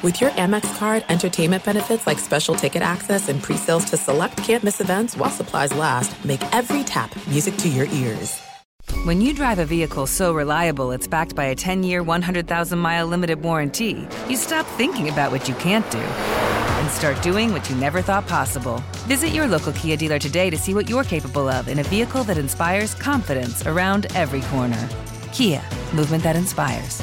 [0.00, 4.80] With your Amex card, entertainment benefits like special ticket access and pre-sales to select campus
[4.80, 8.40] events while supplies last, make every tap music to your ears.
[9.02, 14.06] When you drive a vehicle so reliable it's backed by a 10-year, 100,000-mile limited warranty,
[14.28, 18.28] you stop thinking about what you can't do and start doing what you never thought
[18.28, 18.80] possible.
[19.08, 22.22] Visit your local Kia dealer today to see what you're capable of in a vehicle
[22.22, 24.88] that inspires confidence around every corner.
[25.32, 25.60] Kia,
[25.92, 27.02] movement that inspires.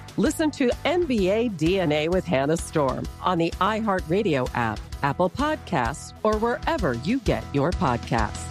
[0.21, 6.93] Listen to NBA DNA with Hannah Storm on the iHeartRadio app, Apple Podcasts, or wherever
[6.93, 8.45] you get your podcasts.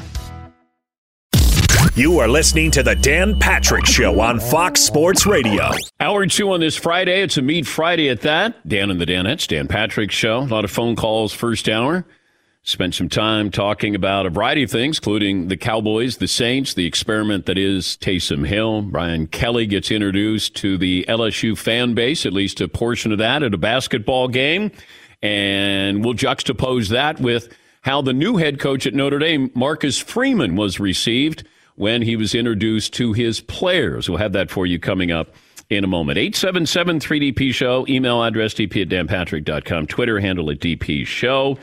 [1.97, 5.71] You are listening to the Dan Patrick Show on Fox Sports Radio.
[6.01, 7.23] Hour two on this Friday.
[7.23, 8.67] It's a Meet Friday at that.
[8.67, 10.41] Dan and the Danettes, Dan Patrick Show.
[10.41, 12.05] A lot of phone calls first hour.
[12.62, 16.85] Spent some time talking about a variety of things, including the Cowboys, the Saints, the
[16.85, 18.83] experiment that is Taysom Hill.
[18.83, 23.42] Brian Kelly gets introduced to the LSU fan base, at least a portion of that,
[23.42, 24.70] at a basketball game.
[25.23, 27.48] And we'll juxtapose that with
[27.80, 31.46] how the new head coach at Notre Dame, Marcus Freeman, was received
[31.77, 34.06] when he was introduced to his players.
[34.06, 35.35] We'll have that for you coming up
[35.70, 36.18] in a moment.
[36.18, 41.56] 877 3DP Show, email address dp at danpatrick.com, Twitter handle at DP Show.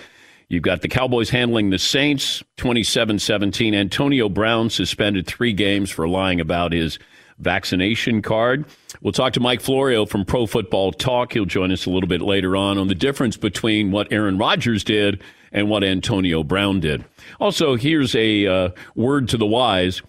[0.49, 3.75] You've got the Cowboys handling the Saints 27 17.
[3.75, 6.99] Antonio Brown suspended three games for lying about his
[7.37, 8.65] vaccination card.
[9.01, 11.33] We'll talk to Mike Florio from Pro Football Talk.
[11.33, 14.83] He'll join us a little bit later on on the difference between what Aaron Rodgers
[14.83, 15.21] did
[15.51, 17.03] and what Antonio Brown did.
[17.39, 20.01] Also, here's a uh, word to the wise.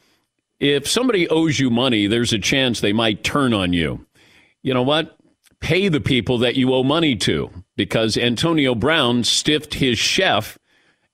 [0.60, 4.06] If somebody owes you money, there's a chance they might turn on you.
[4.62, 5.17] You know what?
[5.60, 10.58] Pay the people that you owe money to because Antonio Brown stiffed his chef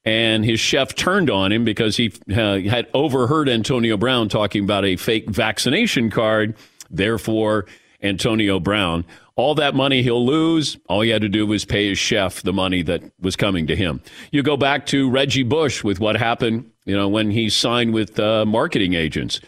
[0.05, 4.85] and his chef turned on him because he uh, had overheard Antonio Brown talking about
[4.85, 6.57] a fake vaccination card.
[6.91, 7.67] Therefore,
[8.03, 9.05] Antonio Brown,
[9.37, 12.53] all that money he'll lose, all he had to do was pay his chef the
[12.53, 14.03] money that was coming to him.
[14.31, 18.21] You go back to Reggie Bush with what happened, you know, when he signed with
[18.21, 19.41] uh, marketing agents.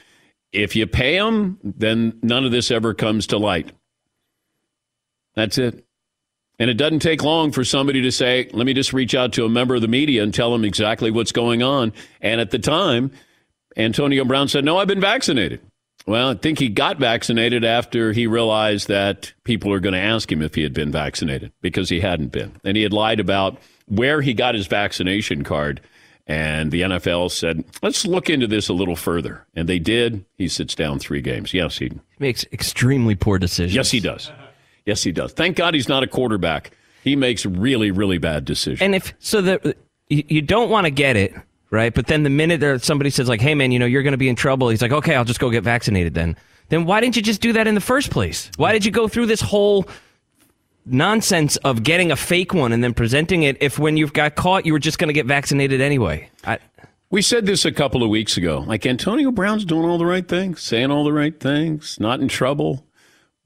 [0.52, 3.72] If you pay them, then none of this ever comes to light.
[5.36, 5.84] That's it.
[6.58, 9.44] And it doesn't take long for somebody to say, let me just reach out to
[9.44, 11.92] a member of the media and tell them exactly what's going on.
[12.22, 13.10] And at the time,
[13.76, 15.60] Antonio Brown said, no, I've been vaccinated.
[16.06, 20.30] Well, I think he got vaccinated after he realized that people are going to ask
[20.30, 22.52] him if he had been vaccinated because he hadn't been.
[22.64, 25.80] And he had lied about where he got his vaccination card.
[26.28, 29.44] And the NFL said, let's look into this a little further.
[29.54, 30.24] And they did.
[30.36, 31.52] He sits down three games.
[31.52, 33.74] Yes, he makes extremely poor decisions.
[33.74, 34.30] Yes, he does.
[34.86, 35.32] Yes, he does.
[35.32, 36.70] Thank God he's not a quarterback.
[37.02, 38.80] He makes really, really bad decisions.
[38.80, 39.76] And if so, the
[40.08, 41.34] you don't want to get it
[41.70, 44.12] right, but then the minute there somebody says like, "Hey, man, you know you're going
[44.12, 46.36] to be in trouble," he's like, "Okay, I'll just go get vaccinated." Then,
[46.68, 48.50] then why didn't you just do that in the first place?
[48.56, 49.86] Why did you go through this whole
[50.84, 54.64] nonsense of getting a fake one and then presenting it if when you've got caught
[54.64, 56.30] you were just going to get vaccinated anyway?
[56.44, 56.58] I,
[57.10, 58.64] we said this a couple of weeks ago.
[58.66, 62.28] Like Antonio Brown's doing all the right things, saying all the right things, not in
[62.28, 62.85] trouble.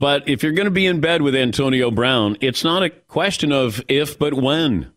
[0.00, 3.52] But if you're going to be in bed with Antonio Brown, it's not a question
[3.52, 4.90] of if, but when.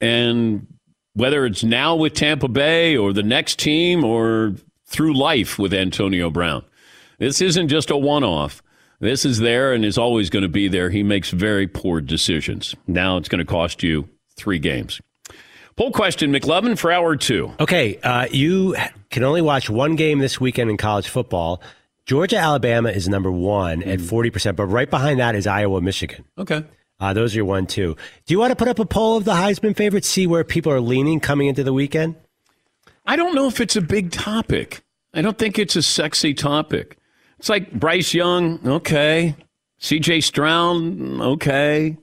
[0.00, 0.66] And
[1.14, 4.54] whether it's now with Tampa Bay or the next team or
[4.84, 6.64] through life with Antonio Brown.
[7.18, 8.62] This isn't just a one off.
[8.98, 10.90] This is there and is always going to be there.
[10.90, 12.74] He makes very poor decisions.
[12.88, 15.00] Now it's going to cost you three games.
[15.76, 17.52] Poll question, McLovin, for hour two.
[17.60, 18.76] Okay, uh, you
[19.10, 21.62] can only watch one game this weekend in college football.
[22.06, 23.92] Georgia, Alabama is number one mm.
[23.92, 26.24] at 40%, but right behind that is Iowa, Michigan.
[26.36, 26.64] Okay.
[26.98, 27.96] Uh, those are your one, two.
[28.26, 30.72] Do you want to put up a poll of the Heisman favorites, see where people
[30.72, 32.16] are leaning coming into the weekend?
[33.04, 34.84] I don't know if it's a big topic.
[35.12, 36.96] I don't think it's a sexy topic.
[37.38, 39.34] It's like Bryce Young, okay.
[39.80, 41.98] CJ Stroud, okay.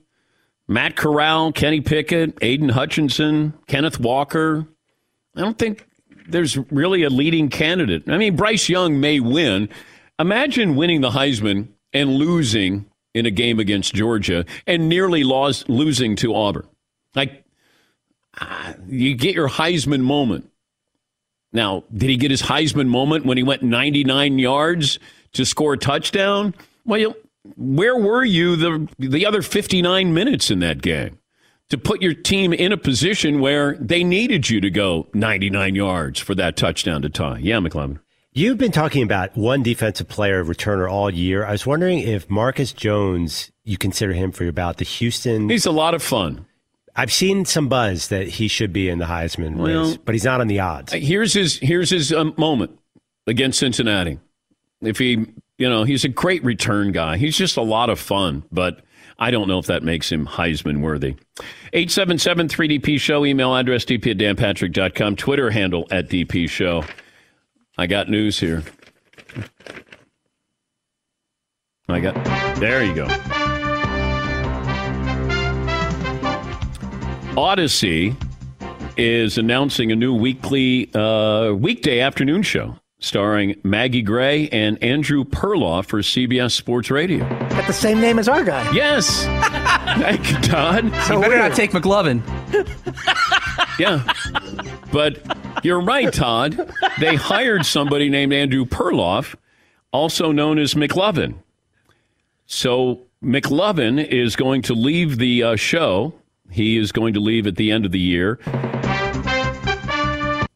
[0.68, 4.66] Matt Corral, Kenny Pickett, Aidan Hutchinson, Kenneth Walker.
[5.34, 5.88] I don't think
[6.28, 8.04] there's really a leading candidate.
[8.06, 9.68] I mean, Bryce Young may win.
[10.20, 12.84] Imagine winning the Heisman and losing
[13.14, 16.68] in a game against Georgia and nearly lost, losing to Auburn.
[17.14, 17.44] Like,
[18.38, 20.50] uh, you get your Heisman moment.
[21.54, 24.98] Now, did he get his Heisman moment when he went 99 yards
[25.32, 26.54] to score a touchdown?
[26.84, 27.14] Well,
[27.56, 31.18] where were you the the other 59 minutes in that game
[31.70, 36.20] to put your team in a position where they needed you to go 99 yards
[36.20, 37.38] for that touchdown to tie?
[37.38, 38.00] Yeah, McLovin.
[38.32, 41.44] You've been talking about one defensive player returner all year.
[41.44, 45.48] I was wondering if Marcus Jones, you consider him for your about the Houston.
[45.48, 46.46] He's a lot of fun.
[46.94, 50.24] I've seen some buzz that he should be in the Heisman well, race, but he's
[50.24, 50.92] not on the odds.
[50.92, 52.78] Here's his here's his um, moment
[53.26, 54.20] against Cincinnati.
[54.80, 55.26] If he,
[55.58, 57.16] you know, he's a great return guy.
[57.16, 58.84] He's just a lot of fun, but
[59.18, 61.16] I don't know if that makes him Heisman worthy.
[61.72, 66.84] 877 3DP Show, email address dp at danpatrick.com, Twitter handle at DP Show.
[67.80, 68.62] I got news here.
[71.88, 72.14] I got,
[72.56, 73.06] there you go.
[77.38, 78.14] Audacy
[78.98, 85.86] is announcing a new weekly uh, weekday afternoon show starring Maggie Gray and Andrew Perloff
[85.86, 87.26] for CBS Sports Radio.
[87.48, 88.70] Got the same name as our guy.
[88.74, 89.24] Yes.
[90.02, 90.92] Thank you, Todd.
[91.06, 92.20] So you better not take McLovin.
[93.78, 94.04] yeah.
[94.92, 96.72] But you're right, Todd.
[96.98, 99.34] They hired somebody named Andrew Perloff,
[99.92, 101.34] also known as McLovin.
[102.46, 106.14] So McLovin is going to leave the uh, show.
[106.50, 108.38] He is going to leave at the end of the year.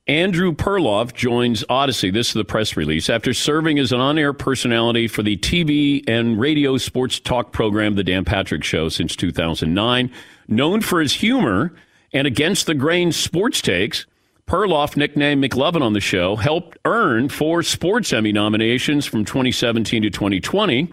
[0.06, 2.12] Andrew Perloff joins Audacy.
[2.12, 3.08] This is the press release.
[3.08, 7.94] After serving as an on air personality for the TV and radio sports talk program,
[7.94, 10.10] The Dan Patrick Show, since 2009,
[10.46, 11.72] known for his humor
[12.12, 14.04] and against the grain sports takes,
[14.46, 20.11] Perloff, nicknamed McLovin on the show, helped earn four Sports Emmy nominations from 2017 to
[20.11, 20.93] 2020.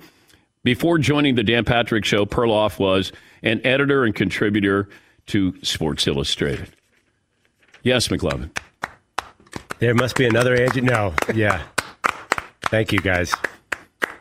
[0.63, 3.11] Before joining the Dan Patrick Show, Perloff was
[3.43, 4.87] an editor and contributor
[5.27, 6.69] to Sports Illustrated.
[7.83, 8.51] Yes, McLovin.
[9.79, 10.83] There must be another Andrew.
[10.83, 11.63] No, yeah.
[12.65, 13.33] Thank you, guys.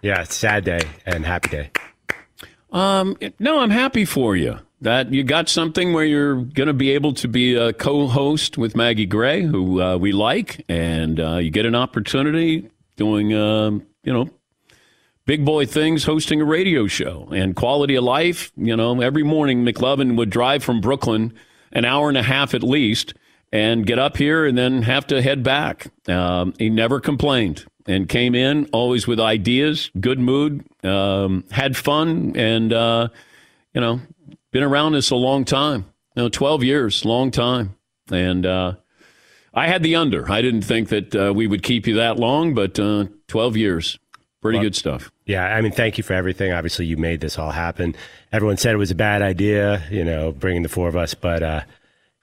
[0.03, 1.71] Yeah, sad day and happy day.
[2.73, 6.91] Um, no, I'm happy for you that you got something where you're going to be
[6.91, 11.51] able to be a co-host with Maggie Gray, who uh, we like, and uh, you
[11.51, 13.71] get an opportunity doing, uh,
[14.03, 14.31] you know,
[15.27, 18.53] big boy things, hosting a radio show and quality of life.
[18.57, 21.35] You know, every morning McLovin would drive from Brooklyn
[21.73, 23.15] an hour and a half at least
[23.53, 25.89] and get up here and then have to head back.
[26.09, 32.35] Um, he never complained and came in always with ideas, good mood, um, had fun,
[32.37, 33.09] and uh,
[33.75, 34.01] you know,
[34.53, 35.87] been around this a long time.
[36.17, 37.77] You know, twelve years, long time,
[38.11, 38.75] and uh,
[39.55, 40.31] I had the under.
[40.31, 43.99] I didn't think that uh, we would keep you that long, but uh, twelve years,
[44.43, 45.13] pretty well, good stuff.
[45.25, 46.53] Yeah, I mean, thank you for everything.
[46.53, 47.95] Obviously, you made this all happen.
[48.33, 51.43] Everyone said it was a bad idea, you know, bringing the four of us, but
[51.43, 51.61] uh,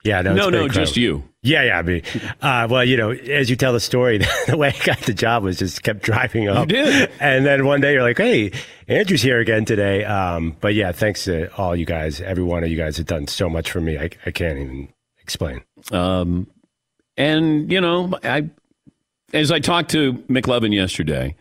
[0.04, 1.24] yeah, no, no, no, just you.
[1.42, 1.78] Yeah, yeah.
[1.78, 2.02] I mean,
[2.40, 5.42] uh, well, you know, as you tell the story, the way I got the job
[5.42, 6.68] was just kept driving up.
[6.70, 8.52] You did, and then one day you're like, "Hey,
[8.86, 12.20] Andrew's here again today." Um, but yeah, thanks to all you guys.
[12.20, 13.98] Every one of you guys have done so much for me.
[13.98, 14.88] I, I can't even
[15.20, 15.62] explain.
[15.90, 16.48] Um,
[17.16, 18.50] and you know, I
[19.32, 21.34] as I talked to McLovin yesterday,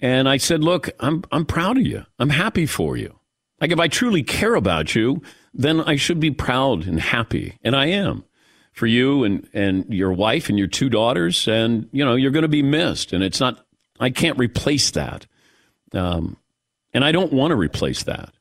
[0.00, 2.04] and I said, "Look, I'm I'm proud of you.
[2.18, 3.18] I'm happy for you.
[3.60, 5.22] Like if I truly care about you."
[5.54, 7.58] Then I should be proud and happy.
[7.62, 8.24] And I am
[8.72, 11.46] for you and, and your wife and your two daughters.
[11.46, 13.12] And, you know, you're going to be missed.
[13.12, 13.64] And it's not,
[14.00, 15.26] I can't replace that.
[15.92, 16.36] Um,
[16.94, 18.32] and I don't want to replace that.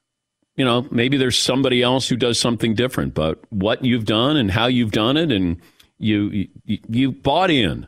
[0.55, 4.51] You know, maybe there's somebody else who does something different, but what you've done and
[4.51, 5.61] how you've done it, and
[5.97, 7.87] you, you, you bought in.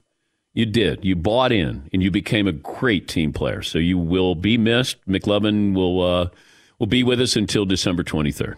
[0.53, 1.03] You did.
[1.03, 3.63] You bought in, and you became a great team player.
[3.63, 4.97] So you will be missed.
[5.07, 6.29] McLovin will uh,
[6.77, 8.55] will be with us until December 23rd.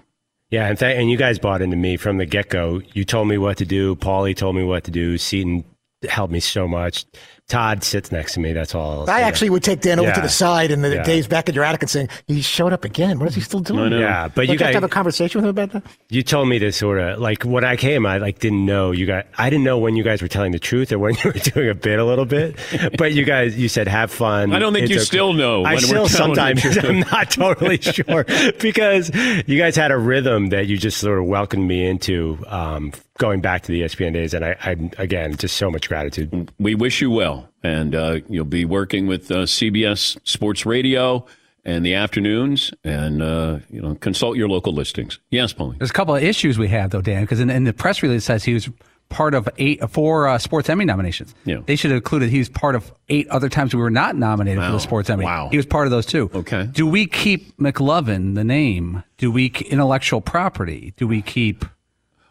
[0.52, 2.82] Yeah, and, th- and you guys bought into me from the get go.
[2.94, 3.96] You told me what to do.
[3.96, 5.18] Paulie told me what to do.
[5.18, 5.66] Seton
[6.08, 7.06] helped me so much.
[7.48, 8.54] Todd sits next to me.
[8.54, 9.08] That's all.
[9.08, 10.16] I actually would take Dan over Yeah.
[10.16, 11.04] to the side and the Yeah.
[11.04, 13.20] days back in your attic and saying, "He showed up again.
[13.20, 15.40] What is he still doing?" Yeah, but Don't you have to guys have a conversation
[15.42, 15.84] with him about that.
[16.10, 19.06] You told me to sort of like when I came, I like didn't know you
[19.06, 19.26] guys.
[19.38, 21.70] I didn't know when you guys were telling the truth or when you were doing
[21.70, 22.58] a bit a little bit.
[22.98, 24.52] But you guys, you said have fun.
[24.52, 25.06] I don't think It's you okay.
[25.06, 26.84] still know I when we're still telling the sometimes truth.
[26.84, 28.26] I'm not totally sure
[28.60, 29.12] because
[29.46, 32.40] you guys had a rhythm that you just sort of welcomed me into.
[32.48, 36.52] Um, going back to the ESPN days, and I, I again just so much gratitude.
[36.60, 41.26] We wish you well, and uh, you'll be working with uh, CBS Sports Radio
[41.64, 45.20] and the afternoons, and uh, you know consult your local listings.
[45.32, 45.78] Yes, Paulie.
[45.78, 48.24] There's a couple of issues we have though, Dan, because in, in the press release
[48.24, 48.70] it says he was
[49.10, 51.34] part of eight four uh, sports Emmy nominations.
[51.46, 51.62] Yeah.
[51.66, 54.64] They should have included he was part of eight other times we were not nominated
[54.64, 55.26] for the sports Emmy.
[55.26, 55.50] Wow.
[55.50, 56.30] He was part of those too.
[56.34, 56.68] Okay.
[56.72, 59.04] Do we keep McLovin the name?
[59.18, 60.94] Do we intellectual property?
[60.98, 61.66] Do we keep?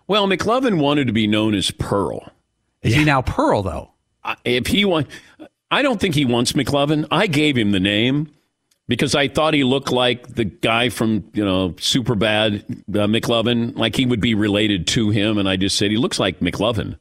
[0.06, 2.30] Well, McLovin wanted to be known as Pearl.
[2.82, 3.90] Is he now Pearl though?
[4.44, 5.08] If he want,
[5.70, 7.06] I don't think he wants McLovin.
[7.10, 8.30] I gave him the name
[8.88, 13.96] because I thought he looked like the guy from you know Superbad, uh, McLovin, like
[13.96, 16.98] he would be related to him, and I just said he looks like McLovin,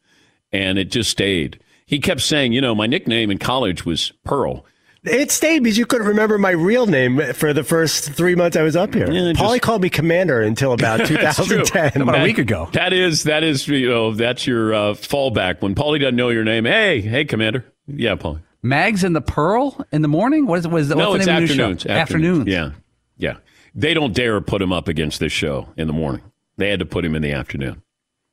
[0.51, 1.59] and it just stayed.
[1.85, 4.65] He kept saying, you know, my nickname in college was Pearl.
[5.05, 8.61] It stayed because you couldn't remember my real name for the first three months I
[8.63, 9.11] was up here.
[9.11, 11.63] Yeah, Paulie just- called me Commander until about That's true.
[11.63, 12.05] 2010.
[12.05, 16.29] That- That is that is you know that's your uh, fallback when Paulie doesn't know
[16.29, 16.65] your name.
[16.65, 17.65] Hey, hey, Commander.
[17.87, 18.41] Yeah, Paulie.
[18.61, 20.45] Mags and the Pearl in the morning.
[20.47, 21.71] What is what is the, no, what's it's the name of the new show?
[21.71, 21.85] afternoons.
[21.85, 22.47] Afternoons.
[22.47, 22.69] Yeah,
[23.17, 23.37] yeah.
[23.75, 26.21] They don't dare put him up against this show in the morning.
[26.55, 27.81] They had to put him in the afternoon.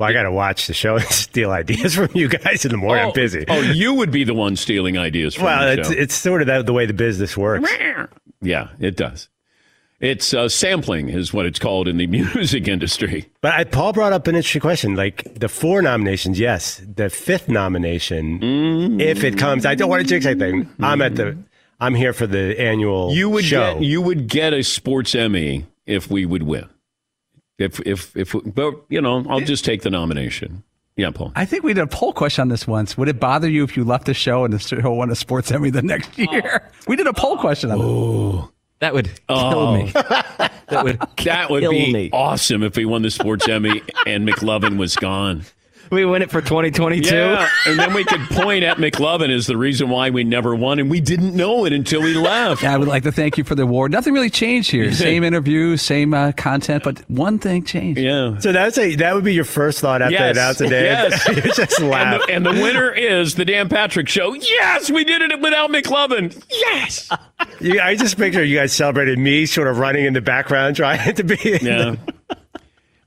[0.00, 2.78] Well, I got to watch the show and steal ideas from you guys in the
[2.78, 3.04] morning.
[3.04, 3.45] I'm busy.
[3.47, 5.95] Oh, you would be the one stealing ideas from well, the it's, show.
[5.95, 7.71] it's sort of that, the way the business works.
[8.40, 9.28] yeah, it does.
[10.00, 13.30] It's uh, sampling is what it's called in the music industry.
[13.42, 14.97] But I, Paul brought up an interesting question.
[14.97, 16.80] Like the four nominations, yes.
[16.97, 20.71] The fifth nomination, if it comes, I don't want to jinx anything.
[20.80, 21.37] I'm at the,
[21.78, 23.75] I'm here for the annual You would show.
[23.75, 26.71] get you would get a sports Emmy if we would win.
[27.61, 30.62] If if if but you know, I'll just take the nomination.
[30.97, 31.33] Yeah, Paul.
[31.37, 32.99] I think we did a poll question on this once.
[32.99, 35.50] Would it bother you if you left the show and the show won a sports
[35.52, 36.23] Emmy the next oh.
[36.33, 36.69] year?
[36.88, 38.38] We did a poll question on Oh.
[38.45, 38.50] it.
[38.81, 39.50] That would oh.
[39.50, 39.76] kill Oh.
[39.76, 39.93] me.
[40.71, 42.11] That would That would be me.
[42.12, 45.43] awesome if we won the sports Emmy and McLovin was gone.
[45.90, 47.14] We win it for 2022.
[47.14, 50.78] Yeah, and then we could point at McLovin as the reason why we never won,
[50.78, 52.62] and we didn't know it until we left.
[52.62, 53.90] Yeah, I would like to thank you for the award.
[53.90, 54.92] Nothing really changed here.
[55.00, 58.00] Same interview, same uh, content, but one thing changed.
[58.00, 58.38] Yeah.
[58.38, 60.23] So that's a that would be your first thought after Yes.
[60.37, 60.85] I announced the day.
[60.85, 61.28] Yes.
[61.28, 62.26] you just And laugh.
[62.26, 64.35] the, and the winner is the Dan Patrick Show.
[64.35, 66.40] Yes, we did it without McLovin.
[66.50, 67.11] Yes.
[67.61, 71.14] You- I just picture you guys celebrated me sort of running in the background trying
[71.16, 71.59] to be.
[71.61, 71.97] Yeah.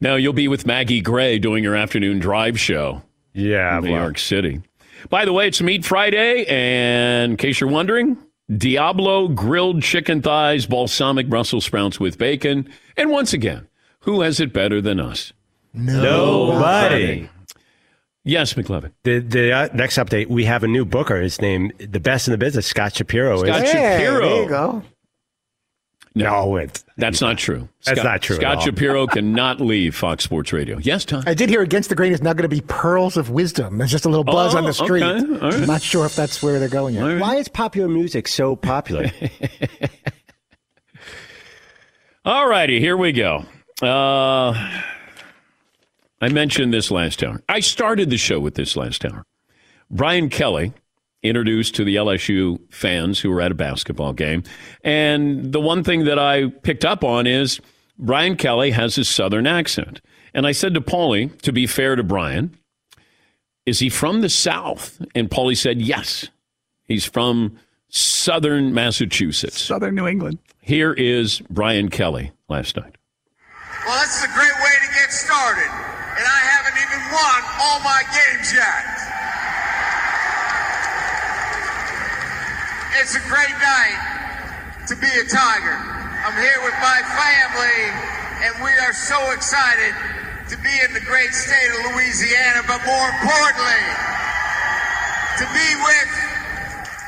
[0.04, 3.02] Now you'll be with Maggie Gray doing your afternoon drive show.
[3.34, 3.96] Yeah, in New.
[3.96, 4.62] York City.
[5.10, 8.18] By the way, it's Meat Friday, and in case you're wondering,
[8.54, 13.70] Diablo grilled chicken thighs, balsamic Brussels sprouts with bacon, and once again,
[14.02, 15.32] who has it better than us?
[15.74, 17.30] Nobody.
[18.26, 18.92] Yes, McLovin.
[19.04, 21.22] The the uh, next update, we have a new booker.
[21.22, 23.38] His name, the best in the business, Scott Shapiro.
[23.42, 24.20] Scott is, Shapiro.
[24.20, 24.84] There you go.
[26.16, 27.68] No, it's That's not true.
[27.86, 28.62] That's Scott, not true at Scott all.
[28.62, 30.78] Shapiro cannot leave Fox Sports Radio.
[30.78, 31.24] Yes, Tom.
[31.26, 33.80] I did hear Against the Grain is now going to be Pearls of Wisdom.
[33.80, 35.02] There's just a little buzz Oh, on the street.
[35.02, 35.34] okay.
[35.44, 35.54] All right.
[35.62, 37.20] I'm not sure if that's where they're going yet.
[37.20, 39.10] why is popular music so popular?
[42.26, 43.44] All righty, here we go.
[43.82, 44.54] Uh,
[46.22, 47.42] I mentioned this last hour.
[47.50, 49.26] I started the show with this last hour.
[49.92, 50.74] Brian Kelly
[51.24, 54.44] introduced to the LSU fans who were at a basketball game.
[54.84, 57.60] And the one thing that I picked up on is
[57.98, 60.02] Brian Kelly has a southern accent.
[60.34, 62.58] And I said to Paulie, to be fair to Brian,
[63.66, 65.02] is he from the South?
[65.16, 66.28] And Paulie said, yes.
[66.86, 69.62] He's from southern Massachusetts.
[69.62, 70.40] Southern New England.
[70.62, 72.98] Here is Brian Kelly last night.
[73.86, 75.70] Well, this is a great way to get started.
[75.70, 79.03] And I haven't even won all my games yet.
[83.02, 85.78] It's a great night to be a Tiger.
[86.26, 87.82] I'm here with my family,
[88.46, 89.94] and we are so excited
[90.50, 93.84] to be in the great state of Louisiana, but more importantly,
[95.42, 96.12] to be with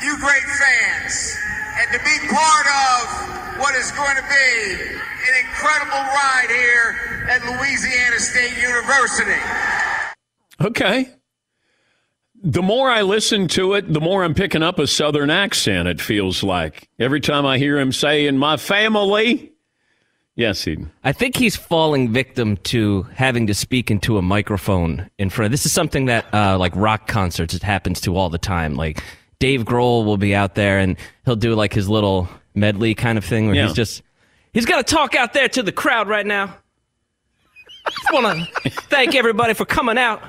[0.02, 1.38] you great fans
[1.78, 7.46] and to be part of what is going to be an incredible ride here at
[7.46, 9.40] Louisiana State University.
[10.62, 11.15] Okay.
[12.48, 16.00] The more I listen to it, the more I'm picking up a southern accent, it
[16.00, 16.88] feels like.
[17.00, 19.52] Every time I hear him say, in my family,
[20.38, 20.92] Yes, Seton.
[21.04, 25.46] I think he's falling victim to having to speak into a microphone in front.
[25.46, 28.76] Of this is something that, uh, like rock concerts, it happens to all the time.
[28.76, 29.02] Like
[29.40, 33.24] Dave Grohl will be out there and he'll do like his little medley kind of
[33.24, 33.68] thing where Yeah.
[33.68, 34.04] he's just
[34.54, 36.54] he's got to talk out there to the crowd right now.
[37.90, 40.22] Just want to thank everybody for coming out.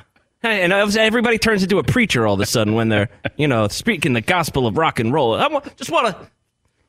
[0.43, 3.69] Hey, And everybody turns into a preacher all of a sudden when they're, you know,
[3.69, 5.35] speaking the gospel of rock and roll.
[5.35, 6.31] I just want to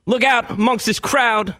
[0.05, 1.55] look out amongst this crowd,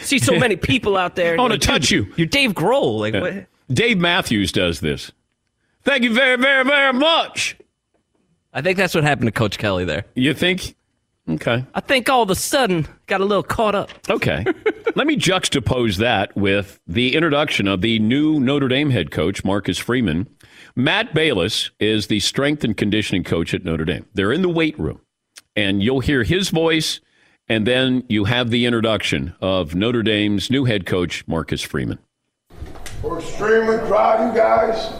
[0.00, 1.34] see so many people out there.
[1.38, 2.12] I wanna Like, touch you.
[2.16, 2.98] You're Dave Grohl.
[3.00, 3.46] Like, what?
[3.74, 5.12] Dave Matthews does this.
[5.82, 7.56] Thank you very, very, very much.
[8.52, 10.04] I think that's what happened to Coach Kelly there.
[10.14, 10.74] You think?
[11.28, 11.64] Okay.
[11.74, 13.90] I think all of a sudden got a little caught up.
[14.08, 14.44] Okay.
[14.94, 19.76] Let me juxtapose that with the introduction of the new Notre Dame head coach, Marcus
[19.76, 20.26] Freeman.
[20.78, 24.06] Matt Balis is the strength and conditioning coach at Notre Dame.
[24.14, 25.00] They're in the weight room,
[25.56, 27.00] and you'll hear his voice,
[27.48, 31.98] and then you have the introduction of Notre Dame's new head coach, Marcus Freeman.
[33.02, 34.92] We're extremely proud of you guys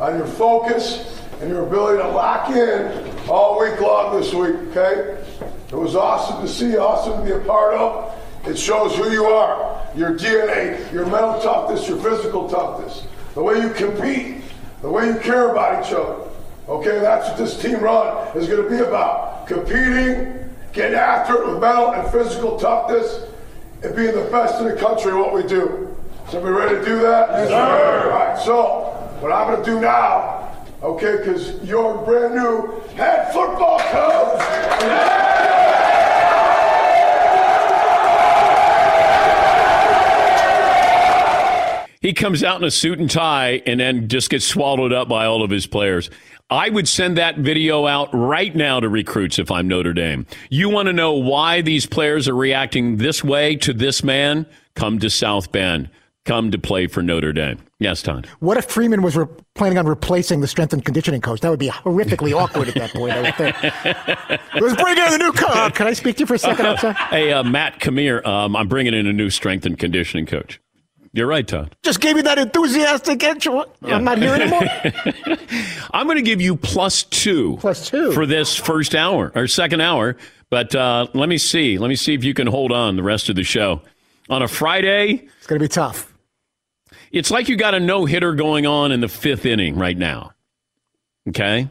[0.00, 5.22] on your focus and your ability to lock in all week long this week, okay?
[5.68, 8.18] It was awesome to see, awesome to be a part of.
[8.46, 13.60] It shows who you are, your DNA, your mental toughness, your physical toughness, the way
[13.60, 14.44] you compete,
[14.86, 16.14] the way you care about each other.
[16.68, 19.44] Okay, that's what this team run is going to be about.
[19.48, 23.24] Competing, getting after it with mental and physical toughness,
[23.82, 25.92] and being the best in the country at what we do.
[26.30, 27.30] So we ready to do that?
[27.30, 28.12] Yes, sir.
[28.12, 33.32] All right, so what I'm going to do now, okay, because you're brand new head
[33.32, 35.55] football coach.
[42.06, 45.26] He comes out in a suit and tie and then just gets swallowed up by
[45.26, 46.08] all of his players.
[46.48, 50.24] I would send that video out right now to recruits if I'm Notre Dame.
[50.48, 54.46] You want to know why these players are reacting this way to this man?
[54.76, 55.90] Come to South Bend.
[56.24, 57.58] Come to play for Notre Dame.
[57.80, 58.28] Yes, Todd.
[58.38, 61.40] What if Freeman was re- planning on replacing the strength and conditioning coach?
[61.40, 63.62] That would be horrifically awkward at that point, I would think.
[64.62, 65.74] Let's bring in the new coach.
[65.74, 66.94] Can I speak to you for a second, outside?
[66.94, 68.22] Hey, uh, Matt, come here.
[68.24, 70.60] Um, I'm bringing in a new strength and conditioning coach.
[71.16, 71.74] You're right, Todd.
[71.82, 73.64] Just gave you that enthusiastic intro.
[73.82, 74.60] I'm not here anymore.
[75.94, 77.56] I'm going to give you plus two.
[77.58, 78.12] Plus two.
[78.12, 80.18] For this first hour or second hour.
[80.50, 81.78] But uh, let me see.
[81.78, 83.80] Let me see if you can hold on the rest of the show.
[84.28, 86.12] On a Friday, it's going to be tough.
[87.12, 90.32] It's like you got a no hitter going on in the fifth inning right now.
[91.30, 91.68] Okay?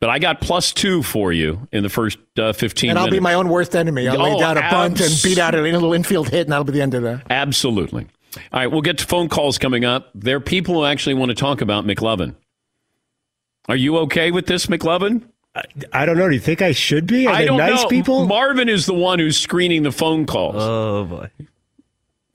[0.00, 3.16] But I got plus two for you in the first uh, 15 And I'll minutes.
[3.16, 4.08] be my own worst enemy.
[4.08, 6.64] I'll lay Oh, down a bunt and beat out a little infield hit, and that'll
[6.64, 7.26] be the end of that.
[7.28, 8.06] Absolutely.
[8.52, 10.10] All right, we'll get to phone calls coming up.
[10.14, 12.34] There are people who actually want to talk about McLovin.
[13.68, 15.22] Are you okay with this, McLovin?
[15.92, 16.28] I don't know.
[16.28, 17.26] Do you think I should be?
[17.28, 17.88] Are I they don't nice know.
[17.88, 18.26] people?
[18.26, 20.56] Marvin is the one who's screening the phone calls.
[20.58, 21.30] Oh boy.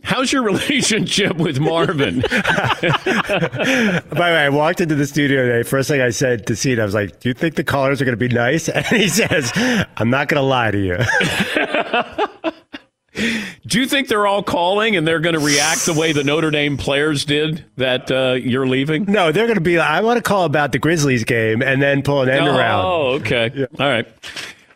[0.01, 2.21] How's your relationship with Marvin?
[2.29, 5.63] By the way, I walked into the studio today.
[5.67, 8.05] First thing I said to Seton, I was like, "Do you think the callers are
[8.05, 9.51] going to be nice?" And he says,
[9.97, 10.97] "I'm not going to lie to you."
[13.13, 16.51] Do you think they're all calling and they're going to react the way the Notre
[16.51, 19.05] Dame players did that uh, you're leaving?
[19.05, 19.77] No, they're going to be.
[19.77, 22.57] like, I want to call about the Grizzlies game and then pull an end oh,
[22.57, 22.85] around.
[22.85, 23.67] Oh, okay.
[23.79, 24.07] All right.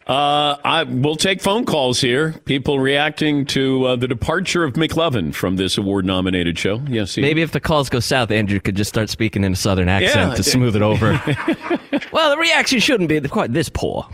[0.05, 2.33] Uh, I we'll take phone calls here.
[2.43, 6.81] People reacting to uh, the departure of McLovin from this award-nominated show.
[6.89, 7.21] Yes, Steve?
[7.21, 10.31] Maybe if the calls go south, Andrew could just start speaking in a southern accent
[10.31, 10.35] Yeah.
[10.35, 11.11] to smooth it over.
[12.11, 14.05] well, the reaction shouldn't be quite this poor.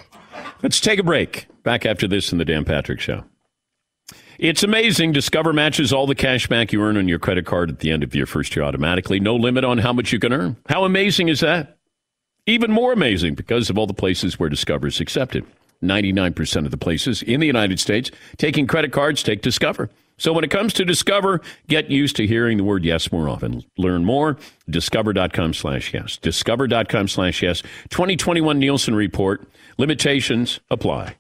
[0.62, 1.48] Let's take a break.
[1.64, 3.24] Back after this in the Dan Patrick Show.
[4.40, 5.12] It's amazing.
[5.12, 8.04] Discover matches all the cash back you earn on your credit card at the end
[8.04, 9.20] of your first year automatically.
[9.20, 10.56] No limit on how much you can earn.
[10.70, 11.78] How amazing is that?
[12.46, 15.46] Even more amazing because of all the places where Discover is accepted.
[15.84, 19.90] 99% of the places in the United States taking credit cards take Discover.
[20.18, 23.66] So when it comes to Discover, get used to hearing the word yes more often.
[23.78, 24.38] Learn more,
[24.70, 26.16] discover.com slash yes.
[26.16, 27.62] Discover.com slash yes.
[27.90, 29.46] 2021 Nielsen Report.
[29.78, 31.16] Limitations apply.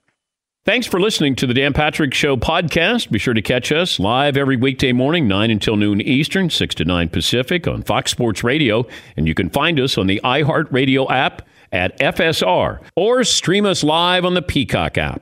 [0.65, 3.10] Thanks for listening to the Dan Patrick Show podcast.
[3.10, 6.86] Be sure to catch us live every weekday morning, 9 until noon Eastern, 6 to
[6.86, 8.86] 9 Pacific on Fox Sports Radio.
[9.15, 14.26] And you can find us on the iHeartRadio app at FSR or stream us live
[14.26, 15.22] on the Peacock app.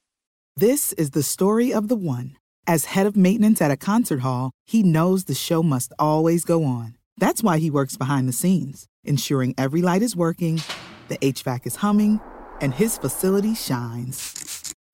[0.56, 2.36] This is the story of the one.
[2.66, 6.66] As head of maintenance at a concert hall, he knows the show must always go
[6.66, 6.98] on.
[7.18, 10.62] That's why he works behind the scenes, ensuring every light is working,
[11.10, 12.20] the HVAC is humming,
[12.60, 14.57] and his facility shines.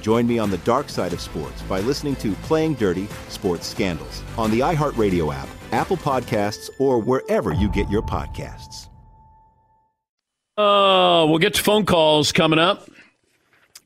[0.00, 4.22] Join me on the dark side of sports by listening to Playing Dirty Sports Scandals
[4.36, 8.88] on the iHeartRadio app, Apple Podcasts, or wherever you get your podcasts.
[10.56, 12.88] Uh, we'll get to phone calls coming up.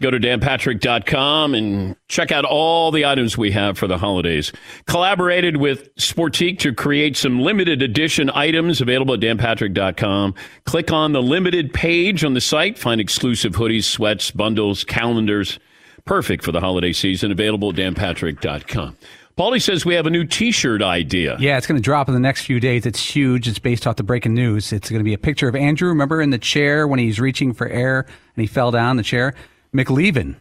[0.03, 4.53] Go to danpatrick.com and check out all the items we have for the holidays.
[4.87, 10.35] Collaborated with Sportiqe to create some limited edition items available at danpatrick.com.
[10.64, 15.61] Click on the limited page on the site, find exclusive hoodies, sweats, bundles, calendars.
[16.07, 17.33] Perfect for the holiday season.
[17.33, 18.97] Available at danpatrick.com.
[19.38, 21.37] Paulie says we have a new T-shirt idea.
[21.40, 22.85] Yeah, it's going to drop in the next few days.
[22.87, 23.49] It's huge.
[23.49, 24.71] It's based off the breaking news.
[24.73, 25.88] It's going to be a picture of Andrew.
[25.88, 29.35] Remember in the chair when he's reaching for air and he fell down the chair.
[29.75, 30.37] McLeavin.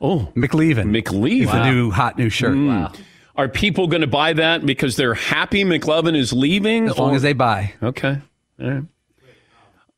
[0.00, 0.86] Oh, McLeavin.
[1.02, 1.42] McLeavin.
[1.42, 2.56] It's the new hot new shirt.
[2.56, 2.68] Mm.
[2.68, 2.92] Wow.
[3.36, 6.88] Are people going to buy that because they're happy McLovin is leaving?
[6.88, 7.74] As long or- as they buy.
[7.82, 8.18] Okay.
[8.60, 8.82] All right.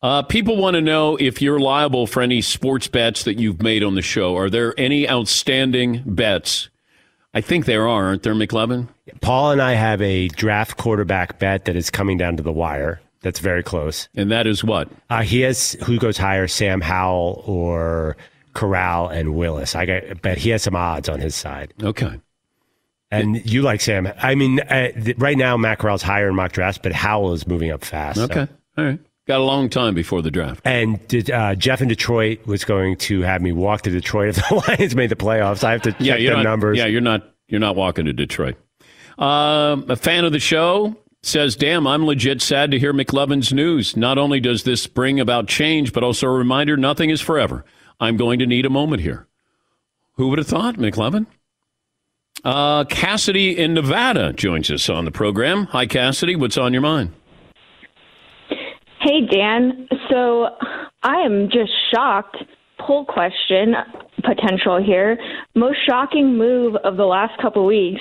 [0.05, 3.83] Uh, people want to know if you're liable for any sports bets that you've made
[3.83, 4.37] on the show.
[4.37, 6.69] Are there any outstanding bets?
[7.33, 8.89] I think there are, aren't there, McLevin?
[9.23, 13.01] Paul and I have a draft quarterback bet that is coming down to the wire.
[13.23, 14.11] That's very close.
[14.15, 14.91] And that is what?
[15.09, 18.19] Uh, he has who goes higher, Sam Howell or
[18.53, 19.75] Corral and Willis.
[19.75, 21.73] I got, but he has some odds on his side.
[21.83, 22.21] Okay.
[23.11, 24.13] And you like Sam?
[24.19, 27.47] I mean, uh, th- right now Matt Corral's higher in mock drafts, but Howell is
[27.47, 28.17] moving up fast.
[28.19, 28.47] so- Okay.
[28.77, 29.01] All right.
[29.27, 30.61] Got a long time before the draft.
[30.67, 34.37] And did, uh, Jeff in Detroit was going to have me walk to Detroit if
[34.37, 35.65] the Lions made the playoffs.
[35.65, 36.77] I have to check yeah, the you're not, numbers.
[36.77, 38.57] Yeah, you're not you're not walking to Detroit.
[39.19, 43.97] Um, a fan of the show says, "Damn, I'm legit sad to hear McLevin's news.
[43.97, 47.65] Not only does this bring about change, but also a reminder nothing is forever.
[48.01, 49.27] I'm going to need a moment here."
[50.17, 51.27] Who would have thought, McLevin?
[52.45, 55.65] Uh, Cassidy in Nevada joins us on the program.
[55.67, 56.37] Hi, Cassidy.
[56.37, 57.11] What's on your mind?
[59.05, 59.87] Hey, Dan.
[60.09, 60.49] So
[61.03, 62.39] I am just shocked.
[62.79, 63.75] Poll question
[64.25, 65.19] potential here.
[65.55, 68.01] Most shocking move of the last couple weeks.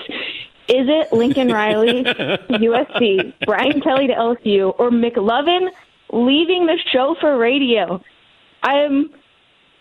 [0.69, 5.67] Is it Lincoln Riley, USC, Brian Kelly to LSU, or McLovin
[6.13, 8.01] leaving the show for radio?
[8.63, 9.09] I'm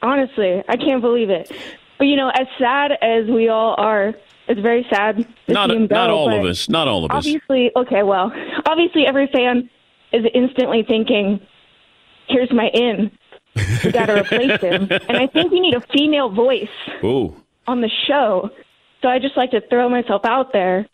[0.02, 1.52] honestly, I can't believe it.
[1.98, 4.12] But you know, as sad as we all are,
[4.48, 5.24] it's very sad.
[5.46, 6.68] Not him not all of us.
[6.68, 7.18] Not all of us.
[7.18, 8.32] Obviously, okay, well,
[8.66, 9.70] obviously every fan
[10.12, 11.40] is instantly thinking,
[12.28, 13.10] "Here's my in.
[13.84, 16.68] We got to replace him." And I think we need a female voice
[17.04, 17.36] Ooh.
[17.66, 18.50] on the show.
[19.02, 20.86] So I just like to throw myself out there.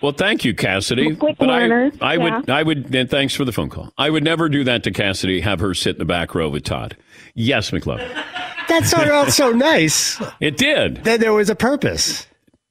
[0.00, 1.16] Well, thank you, Cassidy.
[1.16, 2.38] Quick but I, learner, I yeah.
[2.38, 3.92] would, I would, and thanks for the phone call.
[3.98, 5.40] I would never do that to Cassidy.
[5.40, 6.96] Have her sit in the back row with Todd.
[7.34, 8.08] Yes, McLovin.
[8.68, 10.20] That started out so nice.
[10.40, 11.02] It did.
[11.04, 12.26] Then there was a purpose.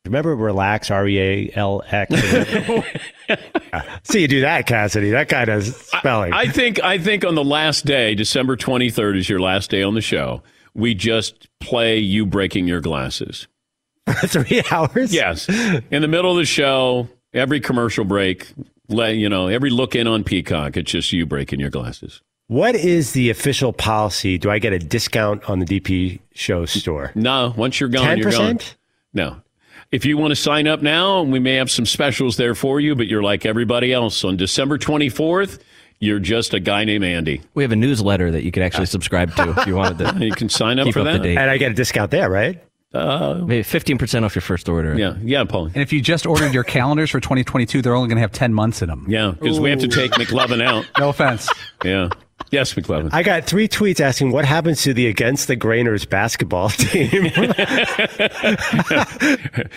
[0.08, 2.13] Remember relax, R E A L X.
[4.04, 5.12] See you do that, Cassidy.
[5.12, 6.34] That guy does spelling.
[6.34, 9.93] I think I think on the last day, December 23rd is your last day on
[9.96, 10.41] the show.
[10.74, 13.48] We just play you breaking your glasses.
[14.10, 15.13] Three hours?
[15.13, 15.50] Yes.
[15.50, 18.48] In the middle of the show, every commercial break,
[18.88, 22.22] let you know, every look in on Peacock, it's just you breaking your glasses.
[22.48, 24.38] What is the official policy?
[24.38, 27.12] Do I get a discount on the DP show store?
[27.13, 28.60] No, once you're gone, you're gone.
[28.60, 28.76] 10%?
[29.13, 29.41] No.
[29.91, 32.93] If you want to sign up now, we may have some specials there for you,
[32.95, 34.23] but you're like everybody else.
[34.26, 35.60] On December 24th,
[36.00, 37.41] you're just a guy named Andy.
[37.54, 40.17] We have a newsletter that you could actually subscribe to if you wanted to.
[40.26, 41.26] You can sign up for up that.
[41.26, 42.62] And I get a discount there, right?
[42.93, 44.97] Uh, Maybe 15% off your first order.
[44.97, 45.65] Yeah, yeah, Paul.
[45.67, 48.54] And if you just ordered your calendars for 2022, they're only going to have 10
[48.54, 49.06] months in them.
[49.08, 50.86] Yeah, because we have to take McLovin out.
[51.00, 51.50] No offense.
[51.84, 52.10] Yeah.
[52.50, 53.10] Yes, McLovin.
[53.12, 57.23] I got three tweets asking what happens to the Against the Grainers basketball team.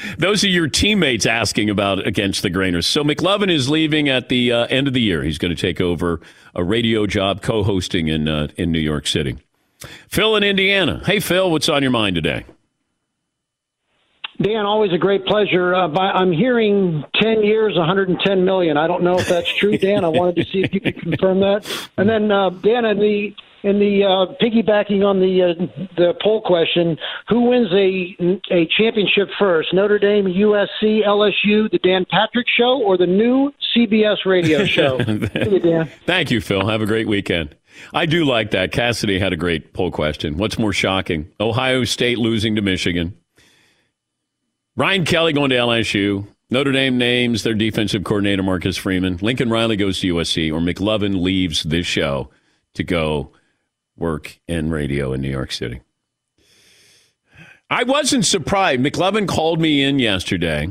[0.19, 2.85] Those are your teammates asking about against the Grainers.
[2.85, 5.25] So McLovin is leaving at the uh, end of the year.
[5.25, 6.21] He's going to take over
[6.55, 9.37] a radio job co-hosting in uh, in New York City.
[10.09, 11.03] Phil in Indiana.
[11.05, 12.45] Hey, Phil, what's on your mind today?
[14.43, 15.75] Dan, always a great pleasure.
[15.75, 18.79] Uh, by, I'm hearing 10 years, 110 million.
[18.79, 20.05] I don't know if that's true, Dan.
[20.05, 21.89] I wanted to see if you could confirm that.
[21.99, 26.41] And then, uh, Dan, in the in the uh, piggybacking on the uh, the poll
[26.41, 26.97] question,
[27.29, 28.17] who wins a
[28.51, 29.75] a championship first?
[29.75, 34.99] Notre Dame, USC, LSU, the Dan Patrick Show, or the new CBS radio show?
[35.45, 35.91] See you, Dan.
[36.07, 36.67] Thank you, Phil.
[36.67, 37.55] Have a great weekend.
[37.93, 38.73] I do like that.
[38.73, 40.39] Cassidy had a great poll question.
[40.39, 41.31] What's more shocking?
[41.39, 43.20] Ohio State losing to Michigan.
[44.77, 46.27] Ryan Kelly going to LSU.
[46.51, 49.19] Notre Dame names their defensive coordinator, Marcus Freeman.
[49.19, 52.31] Lincoln Riley goes to USC, or McLovin leaves this show
[52.75, 53.33] to go
[53.97, 55.81] work in radio in New York City.
[57.69, 58.81] I wasn't surprised.
[58.81, 60.69] McLovin called me in yesterday,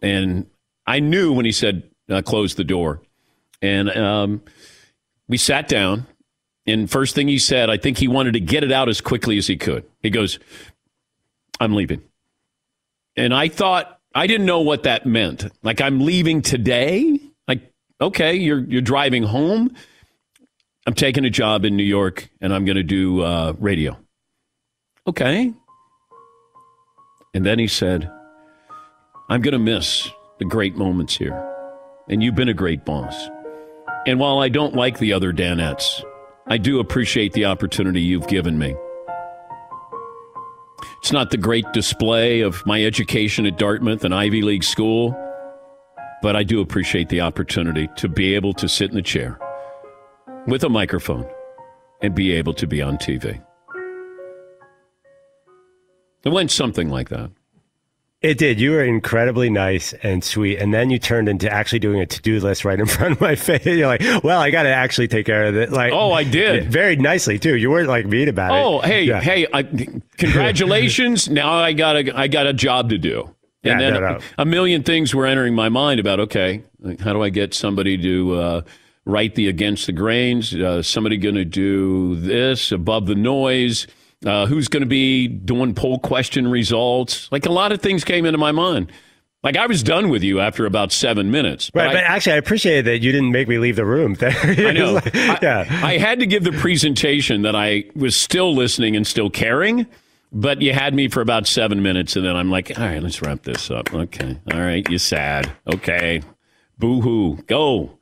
[0.00, 0.46] and
[0.86, 3.02] I knew when he said, uh, close the door.
[3.60, 4.42] And um,
[5.26, 6.06] we sat down,
[6.64, 9.36] and first thing he said, I think he wanted to get it out as quickly
[9.36, 9.84] as he could.
[10.00, 10.38] He goes,
[11.58, 12.02] I'm leaving.
[13.18, 15.50] And I thought, I didn't know what that meant.
[15.62, 17.20] Like, I'm leaving today?
[17.48, 19.74] Like, okay, you're, you're driving home.
[20.86, 23.98] I'm taking a job in New York and I'm going to do uh, radio.
[25.06, 25.52] Okay.
[27.34, 28.10] And then he said,
[29.28, 31.44] I'm going to miss the great moments here.
[32.08, 33.28] And you've been a great boss.
[34.06, 36.02] And while I don't like the other Danettes,
[36.46, 38.74] I do appreciate the opportunity you've given me.
[40.98, 45.16] It's not the great display of my education at Dartmouth, an Ivy League school,
[46.22, 49.38] but I do appreciate the opportunity to be able to sit in the chair
[50.46, 51.26] with a microphone
[52.02, 53.42] and be able to be on TV.
[56.24, 57.30] It went something like that.
[58.20, 58.58] It did.
[58.60, 62.40] You were incredibly nice and sweet, and then you turned into actually doing a to-do
[62.40, 63.64] list right in front of my face.
[63.64, 66.68] You're like, "Well, I got to actually take care of it." Like, Oh, I did.
[66.72, 67.54] very nicely too.
[67.56, 68.64] You weren't like mean about it.
[68.64, 69.20] Oh, hey, Yeah.
[69.20, 69.46] hey!
[69.52, 69.62] I,
[70.16, 71.28] congratulations!
[71.30, 73.22] now I got a I got a job to do,
[73.62, 74.18] and Yeah, then no, no.
[74.36, 77.96] a million things were entering my mind about okay, like, how do I get somebody
[77.98, 78.60] to uh,
[79.04, 80.52] write the against the grains?
[80.54, 83.86] Uh, somebody going to do this above the noise?
[84.26, 87.30] Uh, who's going to be doing poll question results?
[87.30, 88.90] Like a lot of things came into my mind.
[89.44, 91.70] Like I was done with you after about seven minutes.
[91.72, 94.16] Right, I- but actually, I appreciate that you didn't make me leave the room.
[94.20, 94.94] I know.
[94.94, 95.80] Like, I- yeah.
[95.84, 99.86] I, had to give the presentation that I was still listening and still caring,
[100.32, 103.22] but you had me for about seven minutes, and then I'm like, all right, let's
[103.22, 103.94] wrap this up.
[103.94, 104.36] Okay.
[104.52, 104.86] All right.
[104.90, 105.52] You're sad.
[105.72, 106.20] Okay.
[106.76, 107.36] Boo hoo.
[107.46, 107.98] Go.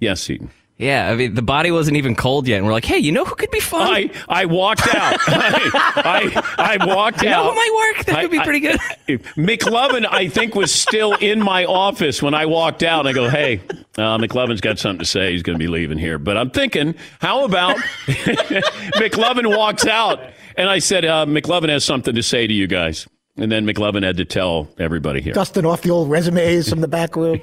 [0.00, 0.50] Yes, Eaton.
[0.78, 2.58] Yeah, I mean, the body wasn't even cold yet.
[2.58, 3.92] And we're like, hey, you know who could be fun?
[3.92, 5.16] I, I walked out.
[5.26, 7.50] I, I, I walked You know out.
[7.50, 8.06] who might work?
[8.06, 8.78] That could be pretty good.
[9.36, 13.00] McLovin, I think, was still in my office when I walked out.
[13.00, 13.60] And I go, hey,
[13.96, 15.32] uh, McLovin's got something to say.
[15.32, 16.16] He's going to be leaving here.
[16.16, 20.20] But I'm thinking, how about McLovin walks out?
[20.56, 23.06] And I said, uh, McLovin has something to say to you guys.
[23.36, 25.32] And then McLovin had to tell everybody here.
[25.32, 27.40] Dusting off the old resumes from the back room.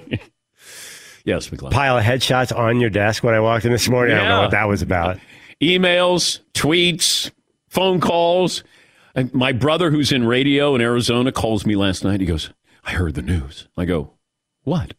[1.26, 1.72] Yes, McLovin.
[1.72, 4.16] Pile of headshots on your desk when I walked in this morning.
[4.16, 5.18] I don't know what that was about.
[5.62, 7.32] emails, tweets,
[7.68, 8.64] phone calls.
[9.16, 12.20] And my brother, who's in radio in Arizona, calls me last night.
[12.22, 12.52] He goes,
[12.84, 13.68] I heard the news.
[13.76, 14.12] I go,
[14.64, 14.94] What?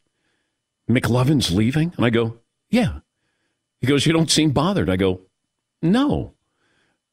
[0.90, 1.92] McLovin's leaving?
[1.96, 2.38] And I go,
[2.70, 3.00] Yeah.
[3.80, 4.90] He goes, You don't seem bothered.
[4.90, 5.20] I go,
[5.80, 6.34] No.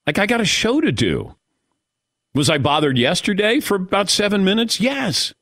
[0.07, 1.35] Like, I got a show to do.
[2.33, 4.79] Was I bothered yesterday for about seven minutes?
[4.81, 5.33] Yes.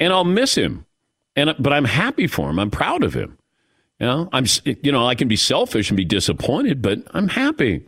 [0.00, 0.85] And I'll miss him.
[1.36, 2.58] And, but I'm happy for him.
[2.58, 3.36] I'm proud of him.
[4.00, 7.86] You know, I'm, you know, I can be selfish and be disappointed, but I'm happy.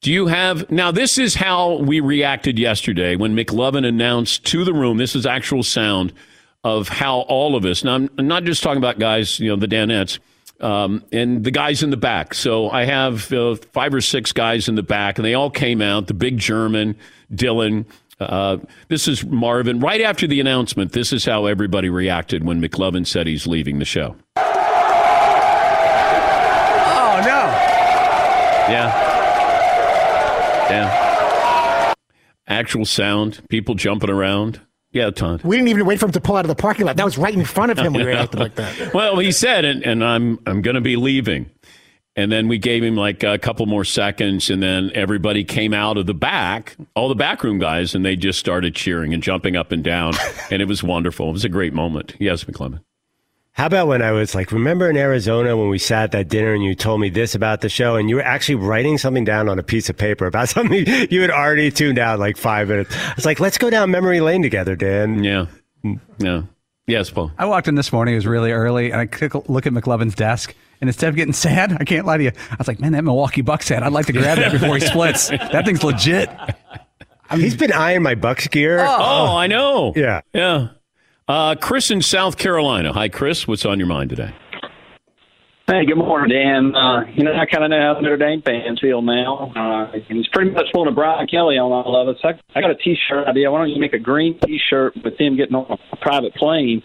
[0.00, 0.90] Do you have now?
[0.90, 4.98] This is how we reacted yesterday when McLovin announced to the room.
[4.98, 6.12] This is actual sound
[6.64, 7.84] of how all of us.
[7.84, 10.18] Now, I'm not just talking about guys, you know, the Danettes
[10.60, 12.34] um, and the guys in the back.
[12.34, 15.82] So I have uh, five or six guys in the back, and they all came
[15.82, 16.06] out.
[16.06, 16.96] The big German,
[17.32, 17.84] Dylan.
[18.30, 18.58] Uh,
[18.88, 19.80] this is Marvin.
[19.80, 23.84] Right after the announcement, this is how everybody reacted when McLovin said he's leaving the
[23.84, 24.16] show.
[24.36, 24.42] Oh
[27.24, 27.42] no!
[28.68, 29.10] Yeah.
[30.70, 31.94] Yeah.
[32.48, 34.60] Actual sound, people jumping around.
[34.92, 35.42] Yeah, Todd.
[35.42, 36.96] We didn't even wait for him to pull out of the parking lot.
[36.96, 37.94] That was right in front of him.
[37.94, 38.92] We reacted like that.
[38.92, 41.50] Well, he said, and, and I'm I'm going to be leaving.
[42.14, 45.96] And then we gave him like a couple more seconds, and then everybody came out
[45.96, 49.72] of the back, all the backroom guys, and they just started cheering and jumping up
[49.72, 50.12] and down,
[50.50, 51.30] and it was wonderful.
[51.30, 52.14] It was a great moment.
[52.18, 52.80] Yes, McLovin.
[53.54, 56.54] How about when I was like, remember in Arizona when we sat at that dinner
[56.54, 59.46] and you told me this about the show and you were actually writing something down
[59.46, 62.96] on a piece of paper about something you had already tuned out like five minutes.
[62.96, 65.22] I was like, let's go down memory lane together, Dan.
[65.22, 65.46] Yeah.
[66.18, 66.42] Yeah.
[66.86, 67.30] Yes, Paul.
[67.38, 68.14] I walked in this morning.
[68.14, 70.54] It was really early, and I took a look at McLovin's desk.
[70.82, 72.32] And instead of getting sad, I can't lie to you.
[72.50, 73.82] I was like, man, that Milwaukee Bucks hat.
[73.82, 75.28] I'd like to grab that before he splits.
[75.28, 76.28] That thing's legit.
[77.30, 78.80] I mean, he's been eyeing my Bucks gear.
[78.80, 79.94] Oh, I know.
[79.96, 80.20] Yeah.
[80.34, 80.68] Yeah.
[81.28, 82.92] Uh, Chris in South Carolina.
[82.92, 83.48] Hi, Chris.
[83.48, 84.34] What's on your mind today?
[85.68, 86.74] Hey, good morning, Dan.
[86.74, 89.52] Uh, you know, I kind of know how Notre Dame fans feel now.
[89.54, 92.20] Uh, and he's pretty much pulling a Brian Kelly on all of us.
[92.24, 93.48] I, I got a T-shirt idea.
[93.48, 96.82] Why don't you make a green T-shirt with him getting on a private plane,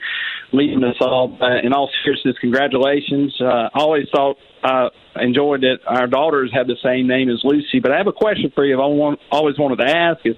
[0.54, 1.36] leaving us all?
[1.42, 3.36] Uh, in all seriousness, congratulations.
[3.42, 7.80] Uh, always thought uh, enjoyed that our daughters have the same name as Lucy.
[7.82, 8.80] But I have a question for you.
[8.80, 10.36] I want, always wanted to ask is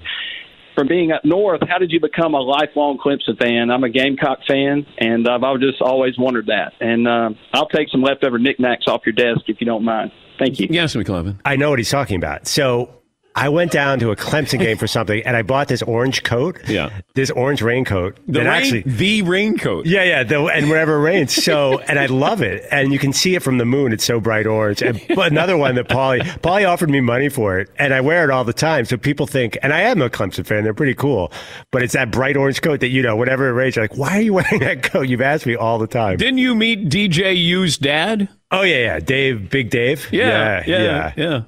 [0.76, 3.70] from being up north, how did you become a lifelong Clemson fan?
[3.70, 6.74] I'm a Gamecock fan, and uh, I've just always wondered that.
[6.80, 10.12] And uh, I'll take some leftover knickknacks off your desk if you don't mind.
[10.38, 10.68] Thank you.
[10.70, 11.40] Yes, McLovin.
[11.44, 12.48] I know what he's talking about.
[12.48, 12.99] So
[13.40, 16.60] I went down to a Clemson game for something, and I bought this orange coat.
[16.68, 18.20] Yeah, this orange raincoat.
[18.28, 19.86] The rain, actually the raincoat.
[19.86, 21.34] Yeah, yeah, the, and whenever it rains.
[21.34, 23.94] So, and I love it, and you can see it from the moon.
[23.94, 24.82] It's so bright orange.
[24.82, 28.26] And but another one that Paulie Paulie offered me money for it, and I wear
[28.26, 28.84] it all the time.
[28.84, 30.66] So people think, and I am a Clemson fan.
[30.66, 31.32] They're pretty cool,
[31.72, 34.18] but it's that bright orange coat that you know, whenever it rains, you're like, why
[34.18, 35.08] are you wearing that coat?
[35.08, 36.18] You've asked me all the time.
[36.18, 38.28] Didn't you meet DJ U's dad?
[38.52, 40.12] Oh yeah, yeah, Dave, Big Dave.
[40.12, 40.84] Yeah, yeah, yeah.
[40.84, 41.14] yeah.
[41.16, 41.42] Yeah,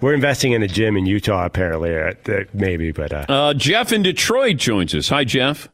[0.00, 1.96] we're investing in a gym in Utah, apparently.
[1.96, 5.08] Uh, uh, maybe, but uh, Uh, Jeff in Detroit joins us.
[5.08, 5.68] Hi, Jeff.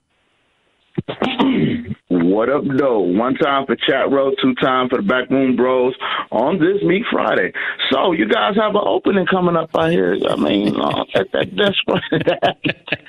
[2.32, 3.00] What up, though?
[3.00, 5.94] One time for Chat Row, two time for the Backroom Bros
[6.30, 7.52] on this Meet Friday.
[7.90, 10.16] So you guys have an opening coming up out here.
[10.26, 11.76] I mean, uh, that, that, that's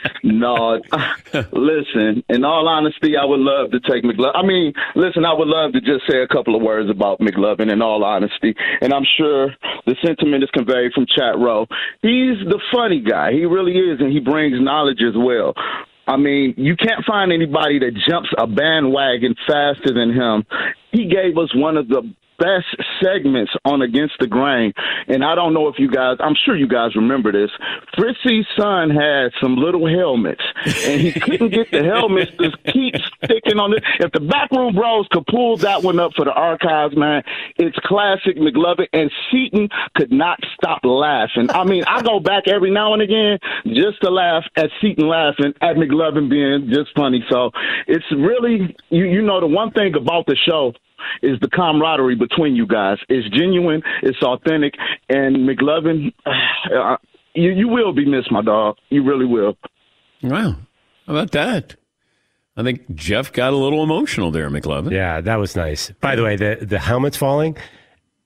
[0.23, 0.81] no.
[1.53, 4.35] listen, in all honesty, I would love to take McLovin.
[4.35, 7.71] I mean, listen, I would love to just say a couple of words about McLovin.
[7.71, 9.55] In all honesty, and I'm sure
[9.85, 11.65] the sentiment is conveyed from Chat Row.
[12.01, 13.31] He's the funny guy.
[13.31, 15.53] He really is, and he brings knowledge as well.
[16.07, 20.43] I mean, you can't find anybody that jumps a bandwagon faster than him.
[20.91, 22.65] He gave us one of the best
[23.01, 24.73] segments on Against the Grain.
[25.07, 27.51] And I don't know if you guys, I'm sure you guys remember this.
[27.95, 30.43] Fritzy's son had some little helmets,
[30.85, 33.83] and he couldn't get the helmets to keep sticking on it.
[33.99, 37.23] If the backroom bros could pull that one up for the archives, man,
[37.57, 38.87] it's classic McLovin.
[38.93, 41.49] And Seton could not stop laughing.
[41.51, 45.53] I mean, I go back every now and again just to laugh at Seton laughing
[45.61, 47.23] at McLovin being just funny.
[47.29, 47.51] So
[47.87, 50.73] it's really, you, you know, the one thing about the show
[51.21, 52.97] is the camaraderie between you guys.
[53.09, 54.75] It's genuine, it's authentic,
[55.09, 56.97] and McLovin, uh,
[57.33, 58.77] you you will be missed, my dog.
[58.89, 59.57] You really will.
[60.21, 60.55] Wow,
[61.07, 61.75] how about that?
[62.55, 64.91] I think Jeff got a little emotional there, McLovin.
[64.91, 65.91] Yeah, that was nice.
[66.01, 67.57] By the way, the the helmets falling.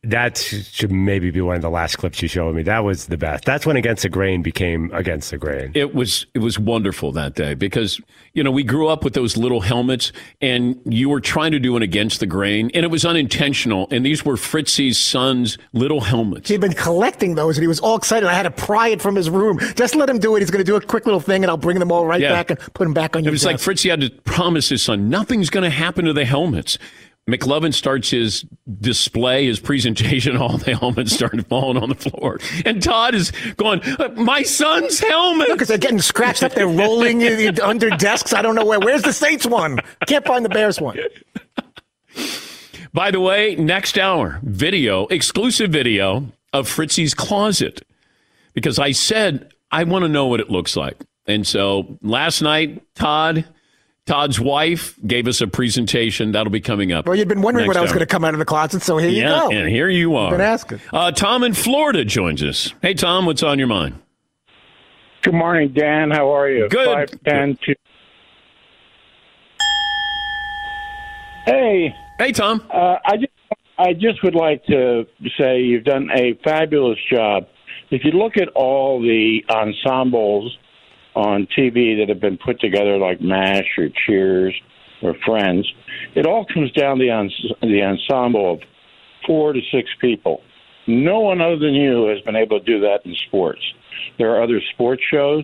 [0.07, 2.63] That should maybe be one of the last clips you showed me.
[2.63, 3.43] That was the best.
[3.45, 5.71] That's when Against the Grain became Against the Grain.
[5.75, 7.99] It was it was wonderful that day because
[8.33, 11.75] you know we grew up with those little helmets, and you were trying to do
[11.75, 13.87] an Against the Grain, and it was unintentional.
[13.91, 16.49] And these were Fritzy's son's little helmets.
[16.49, 18.27] He'd been collecting those, and he was all excited.
[18.29, 19.59] I had to pry it from his room.
[19.75, 20.39] Just let him do it.
[20.39, 22.31] He's going to do a quick little thing, and I'll bring them all right Yeah.
[22.31, 23.65] back and put them back on It your was like desk.
[23.65, 26.77] Fritzy had to promise his son nothing's going to happen to the helmets.
[27.27, 28.45] McLovin starts his
[28.79, 30.37] display, his presentation.
[30.41, 34.99] All the helmets started falling on the floor, and Todd is going, "Uh, "My son's
[34.99, 36.53] helmet!" Because they're getting scratched up.
[36.53, 38.33] They're rolling in- in- under desks.
[38.33, 38.79] I don't know where.
[38.79, 39.79] Where's the Saints one?
[40.07, 40.97] Can't find the Bears one.
[42.93, 47.85] By the way, next hour, video, exclusive video of Fritzy's closet.
[48.53, 50.97] Because I said, I want to know what it looks like.
[51.27, 53.45] And so last night, Todd
[54.07, 57.05] Todd's wife gave us a presentation that'll be coming up.
[57.05, 58.97] Well, you'd been wondering when I was going to come out of the closet, so
[58.97, 59.55] here yeah, you go.
[59.57, 60.31] and here you are.
[60.31, 60.79] Been asking.
[60.93, 62.73] Uh, Tom in Florida joins us.
[62.81, 64.01] Hey, Tom, what's on your mind?
[65.23, 66.09] Good morning, Dan.
[66.09, 66.69] How are you?
[66.69, 67.11] Good.
[67.11, 67.75] Five, ten, two.
[71.45, 71.93] Hey.
[72.17, 72.63] Hey, Tom.
[72.73, 73.33] Uh, I just,
[73.77, 75.05] I just would like to
[75.37, 77.47] say you've done a fabulous job.
[77.91, 80.57] If you look at all the ensembles
[81.17, 84.53] on TV that have been put together, like MASH or Cheers
[85.01, 85.67] or Friends,
[86.15, 88.59] it all comes down to the, the ensemble of
[89.25, 90.41] four to six people.
[90.85, 93.61] No one other than you has been able to do that in sports.
[94.19, 95.43] There are other sports shows,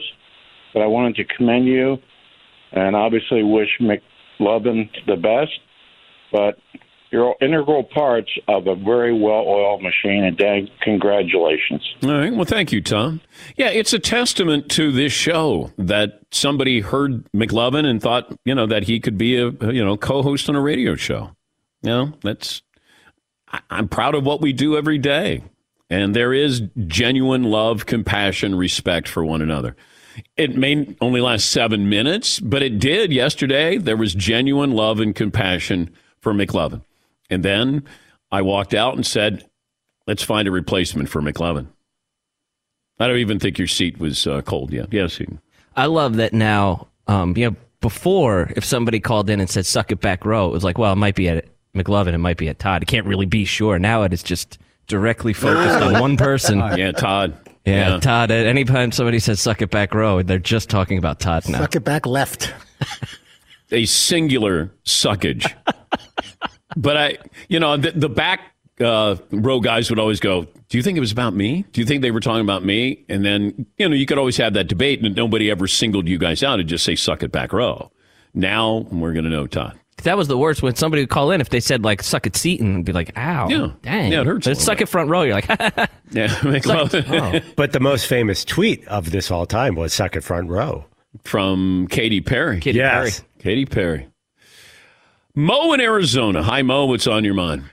[0.74, 1.98] but I wanted to commend you
[2.72, 5.60] and obviously wish McLovin the best.
[6.32, 6.60] But
[7.14, 11.82] you're integral parts of a very well oiled machine, and Dan, congratulations.
[12.04, 12.34] All right.
[12.34, 13.22] Well, thank you, Tom.
[13.56, 18.66] Yeah, it's a testament to this show that somebody heard McLovin and thought, you know,
[18.66, 21.30] that he could be a, you know, co-host on a radio show.
[21.84, 22.64] You know, that's
[23.52, 25.44] I- I'm proud of what we do every day.
[25.90, 29.76] And there is genuine love, compassion, respect for one another.
[30.38, 33.78] It may only last seven minutes, but it did yesterday.
[33.78, 36.82] There was genuine love and compassion for McLovin.
[37.30, 37.84] And then
[38.32, 39.48] I walked out and said,
[40.08, 41.68] let's find a replacement for McLovin.
[43.00, 44.92] I don't even think your seat was uh, cold yet.
[44.92, 45.42] Yes, Eden.
[45.76, 46.88] I love that now.
[47.08, 50.54] Um, you know, before if somebody called in and said "suck it back, row," it
[50.54, 51.46] was like, well, it might be at
[51.76, 52.84] McLovin, it might be at Todd.
[52.84, 53.80] It can't really be sure.
[53.80, 54.58] Now it is just
[54.88, 56.60] directly focused on one person.
[56.78, 57.36] Yeah, Todd.
[57.66, 58.00] Yeah, Yeah.
[58.00, 58.30] Todd.
[58.32, 61.60] At any time somebody says "suck it back, row," they're just talking about Todd now.
[61.60, 62.54] Suck it back left.
[63.72, 65.52] a singular suckage.
[66.76, 67.18] But I,
[67.50, 68.42] you know, the, the back
[68.80, 71.66] uh, row guys would always go, "Do you think it was about me?
[71.72, 74.38] Do you think they were talking about me?" And then, you know, you could always
[74.38, 77.32] have that debate, and nobody ever singled you guys out and just say, "Suck it
[77.32, 77.92] back, row."
[78.34, 79.80] Now we're going to know, Todd.
[80.04, 82.36] That was the worst when somebody would call in if they said like "suck it,
[82.36, 83.68] Seton," and be like, "Ow, Yeah.
[83.84, 85.22] dang, Yeah, it hurts a But little suck it front row.
[85.22, 85.48] You're like,
[86.12, 86.94] Yeah, make love.
[86.96, 87.40] Oh.
[87.56, 90.86] But the most famous tweet of this all time was "Suck it front row"
[91.24, 92.60] from Katy Perry.
[92.60, 93.20] Katy yes.
[93.20, 93.30] Perry.
[93.40, 94.08] Katy Perry.
[95.36, 96.44] Mo in Arizona.
[96.44, 96.86] Hi, Mo.
[96.86, 97.68] What's on your mind?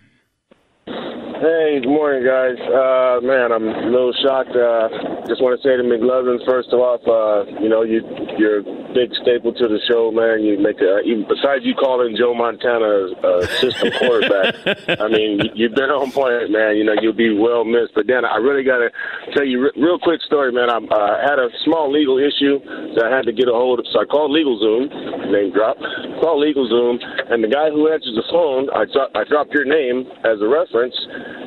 [1.41, 2.61] Hey, good morning, guys.
[2.69, 4.53] Uh, man, I'm a little shocked.
[4.53, 8.05] Uh, just want to say to McLovin, first off, uh, you know, you,
[8.37, 10.45] you're a big staple to the show, man.
[10.45, 14.53] You make a, even besides you calling Joe Montana a system quarterback.
[15.01, 16.77] I mean, you- you've been on point, man.
[16.77, 17.97] You know, you'll be well missed.
[17.97, 18.93] But then I really got to
[19.33, 20.69] tell you, re- real quick story, man.
[20.69, 22.61] I uh, had a small legal issue
[23.01, 25.81] that I had to get a hold of, so I called LegalZoom, name drop.
[26.21, 27.01] Called LegalZoom,
[27.33, 30.49] and the guy who answers the phone, I, dro- I dropped your name as a
[30.49, 30.93] reference,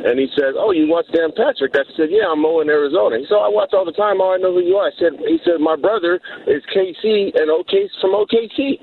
[0.05, 3.17] and he said, "Oh, you watch Dan Patrick?" I said, "Yeah, I'm Mo in Arizona."
[3.17, 4.21] He said, "I watch all the time.
[4.21, 7.49] Oh, I know who you are." I said, "He said my brother is KC and
[7.51, 8.79] OK from OKC."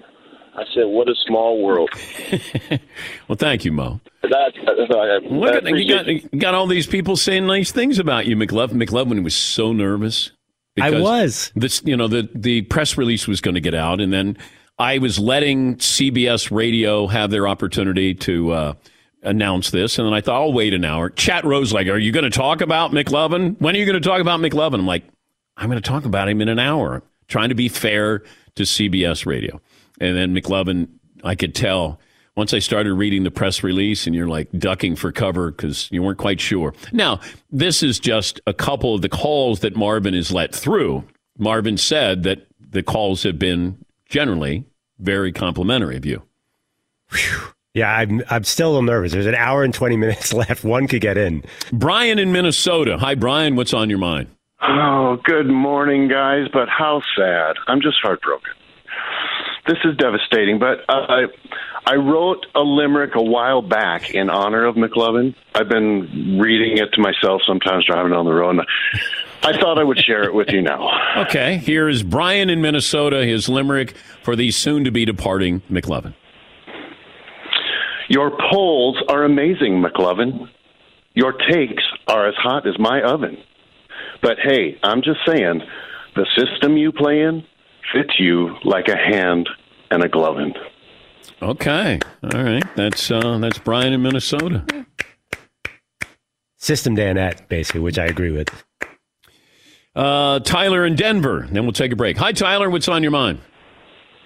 [0.54, 1.90] I said, "What a small world."
[3.28, 4.00] Well, thank you, Mo.
[4.22, 7.70] That, that's all Look I at you got, you got all these people saying nice
[7.70, 8.82] things about you, McLovin.
[8.82, 10.32] McLovin was so nervous.
[10.80, 11.52] I because was.
[11.54, 14.36] This, you know, the the press release was going to get out, and then
[14.80, 18.74] I was letting CBS Radio have their opportunity to uh,
[19.22, 21.10] announce this, and then I thought I'll wait an hour.
[21.10, 23.60] Chat Row's like, "Are you going to talk about McLovin?
[23.60, 25.04] When are you going to talk about McLovin?" I'm like,
[25.56, 28.24] "I'm going to talk about him in an hour." Trying to be fair
[28.56, 29.60] to CBS Radio,
[30.00, 30.88] and then McLovin,
[31.22, 32.00] I could tell
[32.36, 36.02] once I started reading the press release and you're like ducking for cover because you
[36.02, 36.74] weren't quite sure.
[36.92, 41.04] Now, this is just a couple of the calls that Marvin has let through.
[41.38, 44.64] Marvin said that the calls have been generally
[44.98, 46.22] very complimentary of you.
[47.80, 49.12] Yeah, I'm I'm still a little nervous.
[49.12, 50.64] There's an hour and twenty minutes left.
[50.64, 51.42] One could get in.
[51.72, 52.98] Brian in Minnesota.
[52.98, 53.56] Hi, Brian.
[53.56, 54.28] What's on your mind?
[54.60, 56.48] Oh, good morning, guys.
[56.52, 57.56] But how sad.
[57.68, 58.50] I'm just heartbroken.
[59.66, 60.58] This is devastating.
[60.58, 61.28] But uh,
[61.86, 65.34] I wrote a limerick a while back in honor of McLovin.
[65.54, 68.58] I've been reading it to myself sometimes driving on the road.
[68.58, 68.66] And
[69.42, 70.90] I thought I would share it with you now.
[71.22, 76.12] Okay, here is Brian in Minnesota, his limerick for the soon to be departing McLovin.
[78.10, 80.48] Your polls are amazing, McLovin.
[81.14, 83.38] Your takes are as hot as my oven.
[84.20, 85.62] But hey, I'm just saying,
[86.16, 87.44] the system you play in
[87.94, 89.48] fits you like a hand
[89.92, 90.52] and a glovin.
[91.40, 92.64] Okay, all right.
[92.74, 94.64] That's uh, that's Brian in Minnesota.
[96.56, 98.48] System Danette, basically, which I agree with.
[99.94, 101.46] Uh, Tyler in Denver.
[101.50, 102.16] Then we'll take a break.
[102.18, 102.68] Hi, Tyler.
[102.70, 103.40] What's on your mind?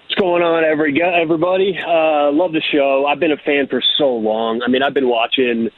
[0.05, 1.75] What's going on, every everybody?
[1.75, 3.07] Uh, love the show.
[3.09, 4.61] I've been a fan for so long.
[4.61, 5.69] I mean, I've been watching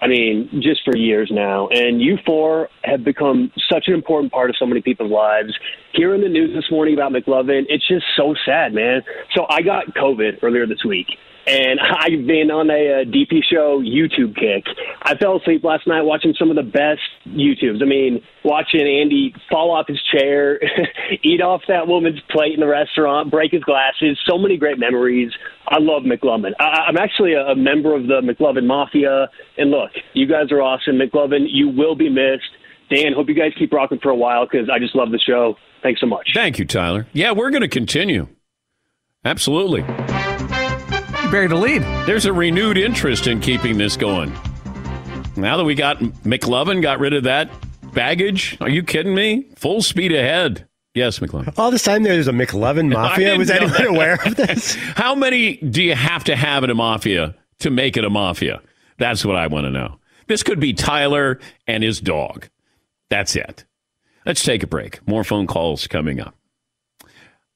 [0.00, 1.68] I mean, just for years now.
[1.68, 5.52] And you four have become such an important part of so many people's lives.
[5.92, 9.02] Hearing the news this morning about McLovin, it's just so sad, man.
[9.34, 11.08] So I got COVID earlier this week.
[11.46, 14.64] And I've been on a, uh, a DP show YouTube kick.
[15.02, 17.82] I fell asleep last night watching some of the best YouTubes.
[17.82, 20.58] I mean, watching Andy fall off his chair,
[21.22, 24.18] eat off that woman's plate in the restaurant, break his glasses.
[24.26, 25.32] So many great memories.
[25.68, 26.52] I love McLovin.
[26.60, 29.28] I, I'm actually a, a member of the McLovin Mafia.
[29.58, 30.98] And look, you guys are awesome.
[30.98, 32.50] McLovin, you will be missed.
[32.90, 35.56] Dan, hope you guys keep rocking for a while because I just love the show.
[35.82, 36.30] Thanks so much.
[36.34, 37.06] Thank you, Tyler.
[37.12, 38.28] Yeah, we're going to continue.
[39.24, 39.80] Absolutely.
[39.80, 41.82] You buried a lead.
[42.06, 44.32] There's a renewed interest in keeping this going.
[45.36, 47.50] Now that we got McLovin, got rid of that
[47.92, 48.56] baggage.
[48.60, 49.48] Are you kidding me?
[49.56, 50.65] Full speed ahead.
[50.96, 51.52] Yes, McLovin.
[51.58, 53.36] All this time there's a McLovin mafia.
[53.36, 53.86] Was anyone that.
[53.86, 54.74] aware of this?
[54.74, 58.62] How many do you have to have in a mafia to make it a mafia?
[58.98, 59.98] That's what I want to know.
[60.26, 62.48] This could be Tyler and his dog.
[63.10, 63.64] That's it.
[64.24, 65.06] Let's take a break.
[65.06, 66.34] More phone calls coming up.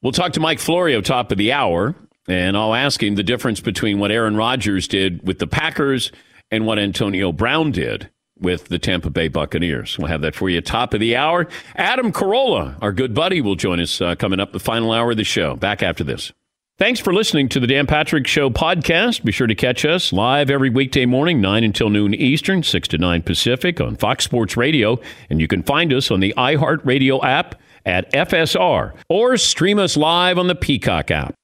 [0.02, 1.94] We'll talk to Mike Florio top of the hour,
[2.28, 6.12] and I'll ask him the difference between what Aaron Rodgers did with the Packers
[6.50, 8.10] and what Antonio Brown did
[8.40, 9.98] with the Tampa Bay Buccaneers.
[9.98, 11.46] We'll have that for you top of the hour.
[11.76, 15.16] Adam Carolla, our good buddy, will join us uh, coming up the final hour of
[15.16, 15.56] the show.
[15.56, 16.32] Back after this.
[16.78, 19.22] Thanks for listening to the Dan Patrick Show podcast.
[19.22, 22.96] Be sure to catch us live every weekday morning, 9 until noon Eastern, 6 to
[22.96, 24.98] 9 Pacific on Fox Sports Radio.
[25.28, 30.38] And you can find us on the iHeartRadio app at FSR or stream us live
[30.38, 31.34] on the Peacock app.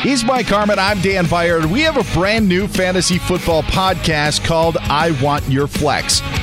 [0.00, 0.78] He's Mike Harmon.
[0.80, 1.66] I'm Dan Beyer.
[1.68, 6.20] We have a brand new fantasy football podcast called I Want Your Flex.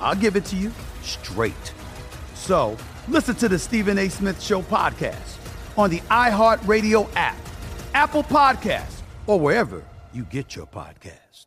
[0.00, 0.72] I'll give it to you
[1.02, 1.72] straight.
[2.34, 2.76] So
[3.08, 4.08] listen to the Stephen A.
[4.08, 5.36] Smith Show podcast
[5.76, 7.36] on the iHeartRadio app,
[7.94, 9.82] Apple Podcasts, or wherever
[10.12, 11.46] you get your podcast.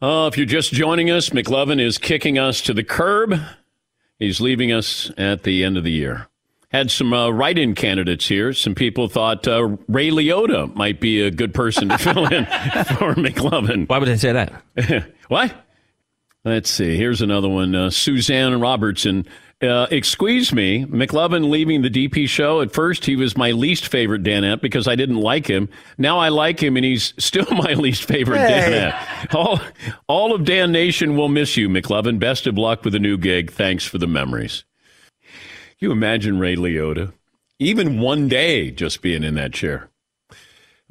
[0.00, 3.34] Uh, if you're just joining us, McLovin is kicking us to the curb.
[4.18, 6.28] He's leaving us at the end of the year.
[6.70, 8.52] Had some uh, write-in candidates here.
[8.52, 12.44] Some people thought uh, Ray Liotta might be a good person to fill in
[12.96, 13.88] for McLovin.
[13.88, 14.62] Why would they say that?
[15.28, 15.54] what?
[16.44, 16.96] Let's see.
[16.96, 17.74] Here's another one.
[17.74, 19.26] Uh, Suzanne Robertson.
[19.62, 22.60] Uh, excuse me, McLovin leaving the DP show.
[22.60, 25.68] At first, he was my least favorite Danette because I didn't like him.
[25.98, 28.90] Now I like him, and he's still my least favorite Hey.
[28.92, 29.34] Danette.
[29.36, 29.60] All,
[30.08, 32.18] all of Dan Nation will miss you, McLovin.
[32.18, 33.52] Best of luck with the new gig.
[33.52, 34.64] Thanks for the memories.
[35.78, 37.12] You imagine Ray Liotta,
[37.60, 39.88] even one day, just being in that chair?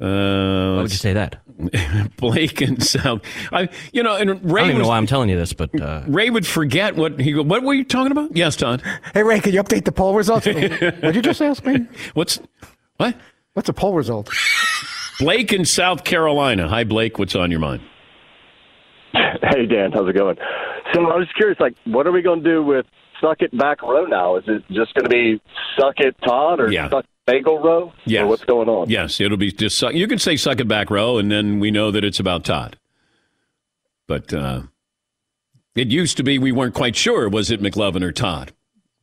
[0.00, 1.40] Uh, Why would you say that?
[2.16, 3.22] Blake and South.
[3.52, 4.62] I, you know, and Ray.
[4.62, 6.96] I don't even was- know why I'm telling you this, but uh, Ray would forget
[6.96, 7.32] what he.
[7.32, 8.36] go- What were you talking about?
[8.36, 8.82] Yes, Todd.
[9.14, 10.46] Hey, Ray, can you update the poll results?
[11.02, 11.86] what you just ask me?
[12.14, 12.40] What's
[12.96, 13.16] what?
[13.54, 14.28] What's a poll result?
[15.20, 16.68] Blake in South Carolina.
[16.68, 17.18] Hi, Blake.
[17.18, 17.82] What's on your mind?
[19.12, 20.36] Hey Dan, how's it going?
[20.94, 22.86] So I was curious, like, what are we going to do with
[23.20, 24.36] Suck It Back Row now?
[24.36, 25.40] Is it just going to be
[25.78, 26.88] Suck It Todd or Yeah.
[26.88, 27.92] Suck Bagel Row?
[28.04, 28.22] Yes.
[28.22, 28.90] Or what's going on?
[28.90, 29.78] Yes, it'll be just.
[29.78, 32.44] Suck, you can say "suck it back, row," and then we know that it's about
[32.44, 32.78] Todd.
[34.08, 34.62] But uh,
[35.74, 38.52] it used to be we weren't quite sure was it McLovin or Todd.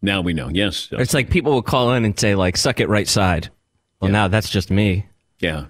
[0.02, 0.50] Now we know.
[0.50, 0.90] Yes.
[0.92, 3.50] it's like people will call in and say like "suck it right side."
[4.02, 5.06] Well, now that's just me.
[5.40, 5.66] Yeah.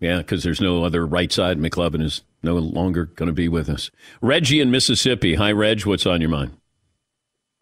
[0.00, 1.58] Yeah, because there's no other right side.
[1.58, 3.90] McLovin is no longer going to be with us.
[4.20, 5.36] Reggie in Mississippi.
[5.36, 5.86] Hi, Reg.
[5.86, 6.56] What's on your mind?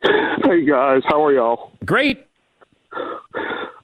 [0.03, 1.71] Hey guys, how are y'all?
[1.85, 2.27] Great.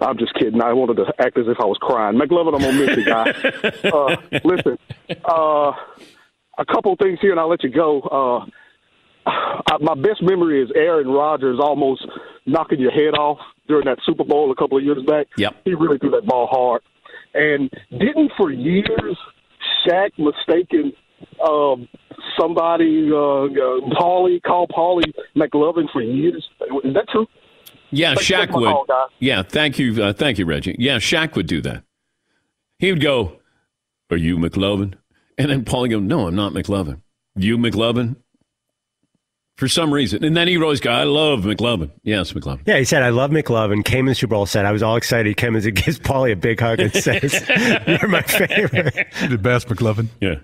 [0.01, 0.61] I'm just kidding.
[0.61, 2.19] I wanted to act as if I was crying.
[2.19, 3.31] McLovin, I'm gonna miss you, guy.
[3.91, 4.79] uh, listen,
[5.25, 5.73] uh,
[6.59, 8.01] a couple of things here, and I'll let you go.
[8.03, 8.47] Uh,
[9.27, 12.07] I, my best memory is Aaron Rodgers almost
[12.45, 15.27] knocking your head off during that Super Bowl a couple of years back.
[15.37, 15.57] Yep.
[15.65, 16.83] He really threw that ball hard,
[17.35, 19.17] and didn't for years
[19.87, 20.93] Shaq mistaken
[21.47, 21.89] um,
[22.39, 26.47] somebody, uh, uh, Paulie, call Paulie McLovin for years.
[26.85, 27.27] Is that true?
[27.91, 28.65] Yeah, Thanks for Shaq would.
[28.65, 28.87] call.
[29.19, 30.77] Yeah, thank you, uh, thank you, Reggie.
[30.79, 31.85] Yeah, Shaq would do that.
[32.79, 33.39] He would go,
[34.11, 34.95] "Are you McLovin?"
[35.39, 37.01] And then Paulie go, "No, I'm not McLovin.
[37.37, 38.17] You McLovin?"
[39.57, 42.61] For some reason, and then he would always go, "I love McLovin." Yes, McLovin.
[42.67, 43.83] Yeah, he said, I love McLovin.
[43.85, 45.27] Came in the Super Bowl, said, I was all excited.
[45.27, 47.43] He came and gives Paulie a big hug and says,
[47.87, 49.07] You're my favorite.
[49.31, 50.09] the best, McLovin.
[50.21, 50.41] Yeah.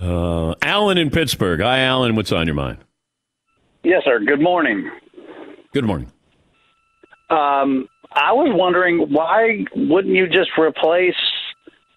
[0.00, 1.60] Uh, Alan in Pittsburgh.
[1.60, 2.16] Hi, Alan.
[2.16, 2.78] What's on your mind?
[3.84, 4.18] Yes, sir.
[4.18, 4.90] Good morning.
[5.72, 6.10] Good morning.
[7.30, 11.14] Um, I was wondering why wouldn't you just replace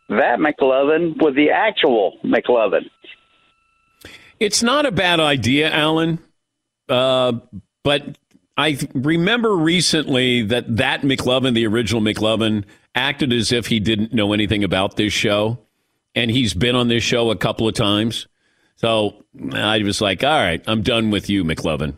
[0.10, 2.90] that McLovin with the actual McLovin?
[4.40, 6.20] It's not a bad idea, Alan.
[6.88, 7.34] Uh,
[7.84, 8.18] but
[8.58, 14.34] I remember recently that that McLovin, the original McLovin, acted as if he didn't know
[14.34, 15.60] anything about this show,
[16.14, 18.28] and he's been on this show a couple of times.
[18.76, 19.24] So
[19.54, 21.96] I was like, "All right, I'm done with you, McLovin."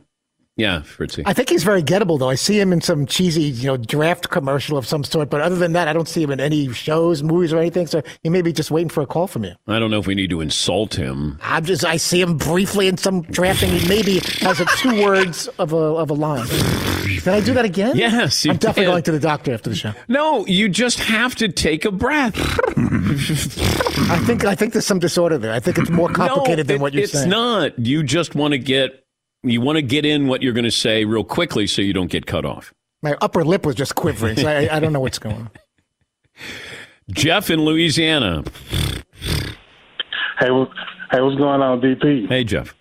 [0.57, 1.23] Yeah, Fritzy.
[1.25, 2.29] I think he's very gettable, though.
[2.29, 5.29] I see him in some cheesy, you know, draft commercial of some sort.
[5.29, 7.87] But other than that, I don't see him in any shows, movies, or anything.
[7.87, 9.51] So he may be just waiting for a call from you.
[9.67, 11.37] I don't know if we need to insult him.
[11.41, 13.69] I'm just, I see him briefly in some drafting.
[13.71, 16.47] He maybe has a two words of a of a line.
[16.47, 17.97] Did I do that again?
[17.97, 18.91] Yes, you I'm definitely did.
[18.91, 19.93] going to the doctor after the show.
[20.07, 22.33] No, you just have to take a breath.
[22.77, 25.51] I think I think there's some disorder there.
[25.53, 27.25] I think it's more complicated No, than what you're it's saying.
[27.27, 27.77] It's not.
[27.79, 29.04] You just want to get
[29.45, 32.09] you want to get in what you're going to say real quickly so you don't
[32.11, 32.73] get cut off.
[33.01, 34.37] My upper lip was just quivering.
[34.37, 35.51] So I, I don't know what's going on.
[37.11, 38.43] Jeff in Louisiana.
[40.39, 40.71] Hey, wh-
[41.11, 42.27] hey, what's going on, DP?
[42.27, 42.73] Hey, Jeff.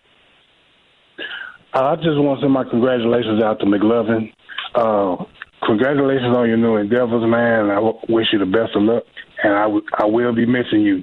[1.75, 4.33] Uh, I just want to send my congratulations out to McLovin.
[4.75, 5.25] Uh,
[5.67, 7.71] congratulations on your new endeavors, man.
[7.71, 9.03] I w- wish you the best of luck,
[9.43, 11.03] and I, w- I will be missing you.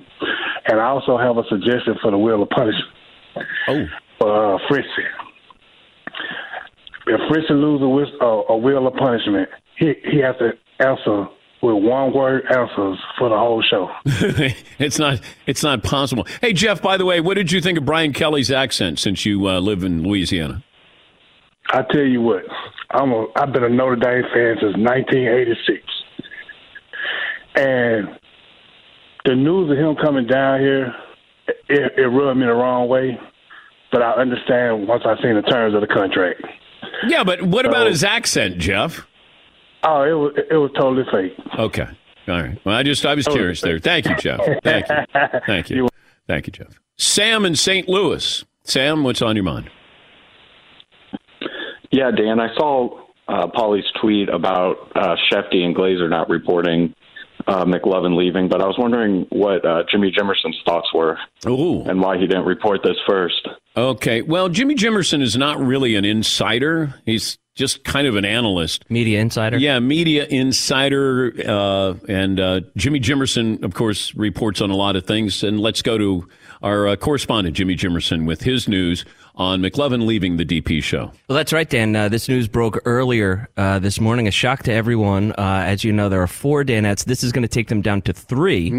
[0.68, 2.88] And I also have a suggestion for the Wheel of Punishment.
[3.68, 3.86] Oh.
[4.20, 4.88] For uh, Fritzy.
[7.08, 11.28] If Fritzy loses a, a Wheel of Punishment, he, he has to answer
[11.62, 13.90] with one word answers for the whole show.
[14.80, 16.26] it's not it's not possible.
[16.42, 16.82] Hey, Jeff.
[16.82, 19.84] By the way, what did you think of Brian Kelly's accent since you uh, live
[19.84, 20.64] in Louisiana?
[21.70, 22.44] I tell you what,
[22.92, 25.84] I'm a I've been a Notre Dame fan since 1986,
[27.56, 28.10] and
[29.26, 30.94] the news of him coming down here,
[31.70, 33.20] it, it rubbed me the wrong way.
[33.92, 36.42] But I understand once I seen the terms of the contract.
[37.08, 39.06] Yeah, but what about his accent, Jeff?
[39.84, 41.38] Oh, it was it was totally fake.
[41.58, 41.88] Okay.
[42.28, 42.60] All right.
[42.66, 43.80] Well, I just I was curious there.
[43.80, 44.40] Thank you, Jeff.
[44.64, 44.96] Thank you.
[45.46, 45.88] Thank you.
[46.28, 46.80] Thank you, Jeff.
[46.98, 47.90] Sam in St.
[47.90, 48.46] Louis.
[48.64, 49.70] Sam, what's on your mind?
[51.92, 56.94] Yeah, Dan, I saw uh, Paulie's tweet about uh, Schefty and Glazer not reporting
[57.48, 61.84] uh, McLovin leaving, but I was wondering what uh, Jimmy Jimerson's thoughts were Ooh.
[61.84, 63.48] and why he didn't report this first.
[63.76, 64.22] Okay.
[64.22, 66.96] Well, Jimmy Jimerson is not really an insider.
[67.06, 68.90] He's just kind of an analyst.
[68.90, 69.58] Media insider?
[69.58, 71.34] Yeah, media insider.
[71.46, 75.44] Uh, and uh, Jimmy Jimerson, of course, reports on a lot of things.
[75.44, 76.28] And let's go to
[76.62, 79.06] our uh, correspondent, Jimmy Jimerson, with his news
[79.36, 81.12] on McLovin leaving the DP show.
[81.28, 81.96] Well, that's right, Dan.
[81.96, 84.28] Uh, this news broke earlier uh, this morning.
[84.28, 85.32] A shock to everyone.
[85.34, 87.06] Uh, as you know, there are four Danettes.
[87.06, 88.72] This is going to take them down to three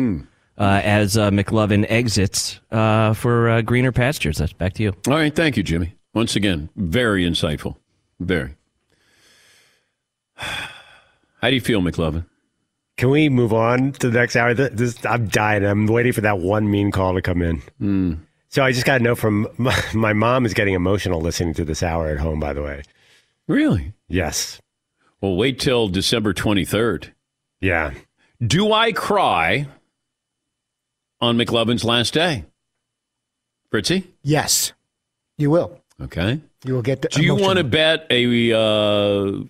[0.59, 4.39] uh, as uh, McLovin exits uh, for uh, greener pastures.
[4.39, 4.93] That's back to you.
[5.09, 5.35] All right.
[5.35, 5.95] Thank you, Jimmy.
[6.14, 7.76] Once again, very insightful.
[8.20, 8.55] Very.
[10.37, 12.26] How do you feel, McLovin?
[12.99, 14.53] Can we move on to the next hour?
[14.55, 15.64] This, I'm dying.
[15.64, 17.62] I'm waiting for that one mean call to come in.
[17.78, 18.14] Hmm.
[18.49, 21.64] So I just got to know from my, my mom is getting emotional listening to
[21.64, 22.38] this hour at home.
[22.38, 22.82] By the way,
[23.49, 23.93] Really?
[24.09, 24.61] yes,
[25.20, 27.09] Well, wait till December 23rd.
[27.61, 27.93] yeah.
[28.45, 29.68] Do I cry
[31.20, 32.45] on McLovin's last day?
[33.70, 34.09] Fritzy?
[34.22, 34.72] Yes,
[35.38, 35.80] you will.
[36.01, 36.40] Okay.
[36.64, 37.03] You will get.
[37.03, 39.45] The Do you want to bet a uh,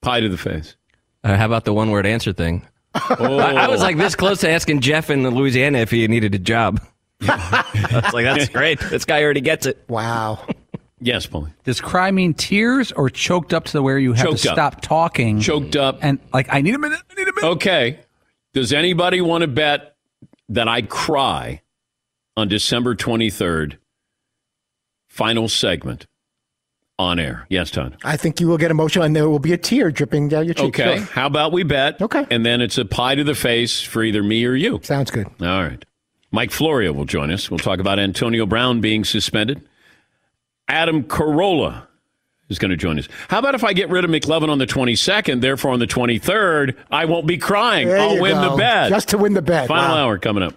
[0.00, 0.76] pie to the face?
[1.24, 2.66] Uh, how about the one word answer thing?
[2.94, 3.38] Oh.
[3.38, 6.38] I, I was like this close to asking Jeff in Louisiana if he needed a
[6.38, 6.80] job.
[7.22, 8.80] I was like, that's great.
[8.80, 9.82] This guy already gets it.
[9.88, 10.44] Wow.
[11.00, 11.52] Yes, Paulie.
[11.64, 14.54] Does cry mean tears or choked up to the where you have Choked to up.
[14.54, 15.40] stop talking?
[15.40, 15.98] Choked up.
[16.02, 17.00] And like, I need a minute.
[17.10, 17.48] I need a minute.
[17.52, 18.00] Okay.
[18.52, 19.96] Does anybody want to bet
[20.50, 21.62] that I cry
[22.36, 23.78] on December 23rd?
[25.08, 26.06] Final segment
[27.02, 27.46] on air.
[27.48, 27.96] Yes, Todd.
[28.04, 30.54] I think you will get emotional, and there will be a tear dripping down your
[30.54, 30.78] cheek.
[30.78, 30.96] Okay.
[30.98, 31.06] Sure.
[31.06, 32.00] How about we bet?
[32.00, 32.26] Okay.
[32.30, 34.80] And then it's a pie to the face for either me or you.
[34.82, 35.26] Sounds good.
[35.40, 35.84] All right.
[36.30, 37.50] Mike Florio will join us.
[37.50, 39.60] We'll talk about Antonio Brown being suspended.
[40.68, 41.86] Adam Carolla
[42.48, 43.08] is going to join us.
[43.28, 46.76] How about if I get rid of McLovin on the 22nd, therefore on the 23rd,
[46.90, 47.88] I won't be crying.
[47.88, 48.50] There I'll win go.
[48.52, 48.90] the bet.
[48.90, 49.68] Just to win the bet.
[49.68, 50.04] Final Wow.
[50.04, 50.54] hour coming up.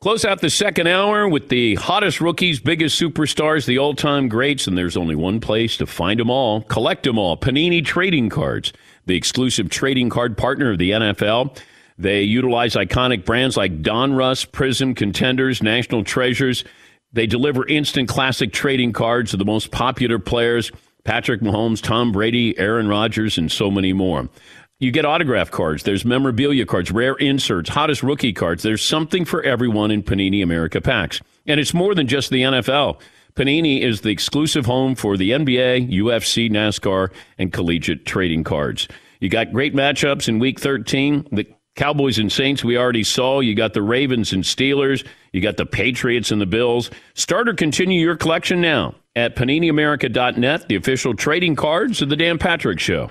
[0.00, 4.68] Close out the second hour with the hottest rookies, biggest superstars, the all time greats,
[4.68, 6.62] and there's only one place to find them all.
[6.62, 7.36] Collect them all.
[7.36, 8.72] Panini Trading Cards,
[9.06, 11.58] the exclusive trading card partner of the NFL.
[11.98, 16.62] They utilize iconic brands like Donruss, Prizm, Contenders, National Treasures.
[17.12, 20.70] They deliver instant classic trading cards of the most popular players
[21.02, 24.28] Patrick Mahomes, Tom Brady, Aaron Rodgers, and so many more.
[24.80, 25.82] You get autograph cards.
[25.82, 28.62] There's memorabilia cards, rare inserts, hottest rookie cards.
[28.62, 31.20] There's something for everyone in Panini America packs.
[31.48, 33.00] And it's more than just the NFL.
[33.34, 38.86] Panini is the exclusive home for the NBA, UFC, NASCAR, and collegiate trading cards.
[39.18, 41.26] You got great matchups in week 13.
[41.32, 43.40] The Cowboys and Saints, we already saw.
[43.40, 45.04] You got the Ravens and Steelers.
[45.32, 46.88] You got the Patriots and the Bills.
[47.14, 52.38] Start or continue your collection now at PaniniAmerica.net, the official trading cards of the Dan
[52.38, 53.10] Patrick Show.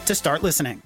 [0.05, 0.81] to start listening.